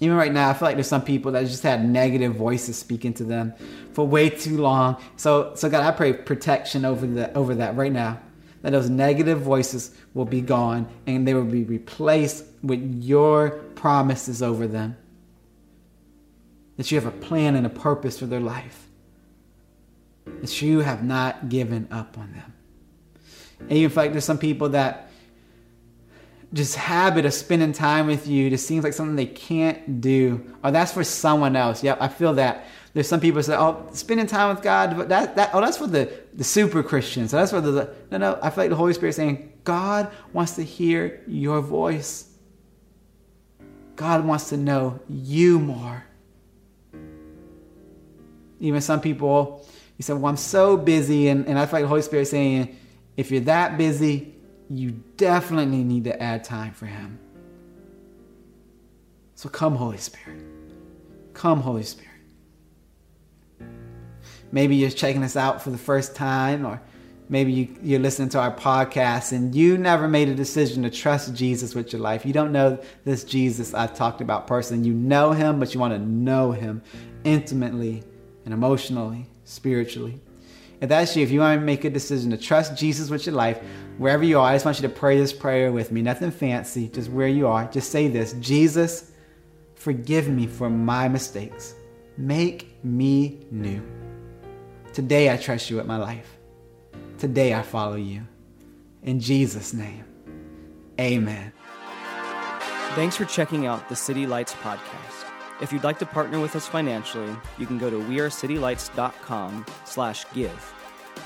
Even 0.00 0.16
right 0.16 0.32
now, 0.32 0.48
I 0.48 0.54
feel 0.54 0.66
like 0.66 0.76
there's 0.76 0.88
some 0.88 1.02
people 1.02 1.32
that 1.32 1.46
just 1.46 1.62
had 1.62 1.86
negative 1.86 2.34
voices 2.34 2.78
speaking 2.78 3.12
to 3.14 3.24
them 3.24 3.52
for 3.92 4.06
way 4.06 4.30
too 4.30 4.56
long. 4.56 5.00
So, 5.16 5.54
so 5.54 5.68
God, 5.68 5.84
I 5.84 5.90
pray 5.90 6.14
protection 6.14 6.86
over 6.86 7.06
the 7.06 7.32
over 7.34 7.54
that 7.56 7.76
right 7.76 7.92
now. 7.92 8.18
That 8.62 8.70
those 8.70 8.90
negative 8.90 9.40
voices 9.40 9.94
will 10.14 10.24
be 10.24 10.40
gone 10.40 10.88
and 11.06 11.26
they 11.26 11.34
will 11.34 11.44
be 11.44 11.64
replaced 11.64 12.44
with 12.62 13.02
your 13.02 13.50
promises 13.74 14.42
over 14.42 14.66
them. 14.66 14.96
That 16.76 16.90
you 16.90 16.98
have 16.98 17.06
a 17.06 17.16
plan 17.16 17.54
and 17.56 17.66
a 17.66 17.70
purpose 17.70 18.18
for 18.18 18.26
their 18.26 18.40
life. 18.40 18.86
That 20.24 20.62
you 20.62 20.80
have 20.80 21.04
not 21.04 21.50
given 21.50 21.88
up 21.90 22.16
on 22.16 22.32
them. 22.32 22.54
And 23.60 23.72
even 23.72 23.94
like 23.94 24.12
there's 24.12 24.24
some 24.24 24.38
people 24.38 24.70
that 24.70 25.09
just 26.52 26.74
habit 26.74 27.24
of 27.24 27.32
spending 27.32 27.72
time 27.72 28.06
with 28.06 28.26
you 28.26 28.50
just 28.50 28.66
seems 28.66 28.82
like 28.82 28.92
something 28.92 29.16
they 29.16 29.26
can't 29.26 30.00
do. 30.00 30.44
Or 30.64 30.70
that's 30.70 30.92
for 30.92 31.04
someone 31.04 31.56
else. 31.56 31.82
Yep 31.82 31.98
i 32.00 32.08
feel 32.08 32.34
that. 32.34 32.66
There's 32.92 33.06
some 33.08 33.20
people 33.20 33.42
say 33.42 33.54
oh 33.54 33.86
spending 33.92 34.26
time 34.26 34.54
with 34.54 34.64
god 34.64 34.96
but 34.96 35.08
that, 35.08 35.36
that 35.36 35.50
oh 35.52 35.60
that's 35.60 35.76
for 35.76 35.86
the, 35.86 36.10
the 36.34 36.44
super 36.44 36.82
christians. 36.82 37.30
So 37.30 37.36
that's 37.36 37.52
for 37.52 37.60
the 37.60 37.94
no 38.10 38.18
no 38.18 38.38
i 38.42 38.50
feel 38.50 38.64
like 38.64 38.70
the 38.70 38.76
holy 38.76 38.94
spirit 38.94 39.14
saying 39.14 39.52
god 39.64 40.10
wants 40.32 40.56
to 40.56 40.64
hear 40.64 41.22
your 41.26 41.60
voice. 41.60 42.26
God 43.96 44.24
wants 44.24 44.48
to 44.48 44.56
know 44.56 44.98
you 45.08 45.58
more. 45.58 46.04
Even 48.58 48.80
some 48.80 49.00
people 49.00 49.66
you 50.00 50.02
say 50.02 50.14
well 50.14 50.26
i'm 50.26 50.36
so 50.38 50.78
busy 50.78 51.28
and, 51.28 51.46
and 51.46 51.58
i 51.58 51.66
feel 51.66 51.74
like 51.74 51.82
the 51.82 51.88
holy 51.88 52.00
spirit 52.00 52.26
saying 52.26 52.74
if 53.18 53.30
you're 53.30 53.42
that 53.42 53.76
busy 53.76 54.34
you 54.70 55.02
definitely 55.16 55.82
need 55.82 56.04
to 56.04 56.22
add 56.22 56.44
time 56.44 56.72
for 56.72 56.86
Him. 56.86 57.18
So 59.34 59.48
come, 59.48 59.74
Holy 59.74 59.98
Spirit. 59.98 60.42
Come, 61.34 61.60
Holy 61.60 61.82
Spirit. 61.82 62.08
Maybe 64.52 64.76
you're 64.76 64.90
checking 64.90 65.24
us 65.24 65.36
out 65.36 65.62
for 65.62 65.70
the 65.70 65.78
first 65.78 66.14
time, 66.14 66.64
or 66.64 66.80
maybe 67.28 67.52
you, 67.52 67.76
you're 67.82 68.00
listening 68.00 68.28
to 68.30 68.38
our 68.40 68.54
podcast 68.54 69.32
and 69.32 69.54
you 69.54 69.78
never 69.78 70.08
made 70.08 70.28
a 70.28 70.34
decision 70.34 70.82
to 70.82 70.90
trust 70.90 71.34
Jesus 71.34 71.74
with 71.74 71.92
your 71.92 72.02
life. 72.02 72.26
You 72.26 72.32
don't 72.32 72.52
know 72.52 72.78
this 73.04 73.24
Jesus 73.24 73.74
I've 73.74 73.94
talked 73.94 74.20
about 74.20 74.46
personally. 74.46 74.86
You 74.86 74.94
know 74.94 75.32
Him, 75.32 75.58
but 75.58 75.74
you 75.74 75.80
want 75.80 75.94
to 75.94 76.00
know 76.00 76.52
Him 76.52 76.82
intimately 77.24 78.02
and 78.44 78.54
emotionally, 78.54 79.26
spiritually. 79.44 80.20
If 80.80 80.88
that's 80.88 81.14
you, 81.16 81.22
if 81.22 81.30
you 81.30 81.40
want 81.40 81.60
to 81.60 81.64
make 81.64 81.84
a 81.84 81.90
decision 81.90 82.30
to 82.30 82.36
trust 82.36 82.76
Jesus 82.76 83.10
with 83.10 83.26
your 83.26 83.34
life, 83.34 83.60
wherever 84.00 84.24
you 84.24 84.38
are, 84.38 84.46
I 84.46 84.54
just 84.54 84.64
want 84.64 84.80
you 84.80 84.88
to 84.88 84.94
pray 84.94 85.18
this 85.18 85.34
prayer 85.34 85.70
with 85.70 85.92
me. 85.92 86.00
Nothing 86.00 86.30
fancy, 86.30 86.88
just 86.88 87.10
where 87.10 87.28
you 87.28 87.46
are. 87.46 87.66
Just 87.70 87.92
say 87.92 88.08
this 88.08 88.32
Jesus, 88.40 89.12
forgive 89.74 90.26
me 90.26 90.46
for 90.46 90.70
my 90.70 91.06
mistakes. 91.06 91.74
Make 92.16 92.82
me 92.82 93.46
new. 93.50 93.82
Today 94.94 95.30
I 95.30 95.36
trust 95.36 95.68
you 95.68 95.76
with 95.76 95.86
my 95.86 95.98
life. 95.98 96.38
Today 97.18 97.52
I 97.52 97.60
follow 97.60 97.96
you. 97.96 98.26
In 99.02 99.20
Jesus' 99.20 99.74
name, 99.74 100.04
amen. 100.98 101.52
Thanks 102.94 103.16
for 103.16 103.26
checking 103.26 103.66
out 103.66 103.88
the 103.90 103.96
City 103.96 104.26
Lights 104.26 104.54
podcast. 104.54 105.26
If 105.60 105.72
you'd 105.74 105.84
like 105.84 105.98
to 105.98 106.06
partner 106.06 106.40
with 106.40 106.56
us 106.56 106.66
financially, 106.66 107.36
you 107.58 107.66
can 107.66 107.76
go 107.76 107.90
to 107.90 107.96
wearecitylights.com 107.96 109.66
slash 109.84 110.24
give, 110.32 110.74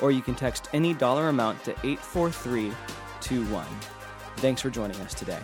or 0.00 0.10
you 0.10 0.22
can 0.22 0.34
text 0.34 0.68
any 0.72 0.94
dollar 0.94 1.28
amount 1.28 1.62
to 1.64 1.72
84321. 1.82 3.66
Thanks 4.36 4.60
for 4.62 4.70
joining 4.70 5.00
us 5.00 5.14
today. 5.14 5.40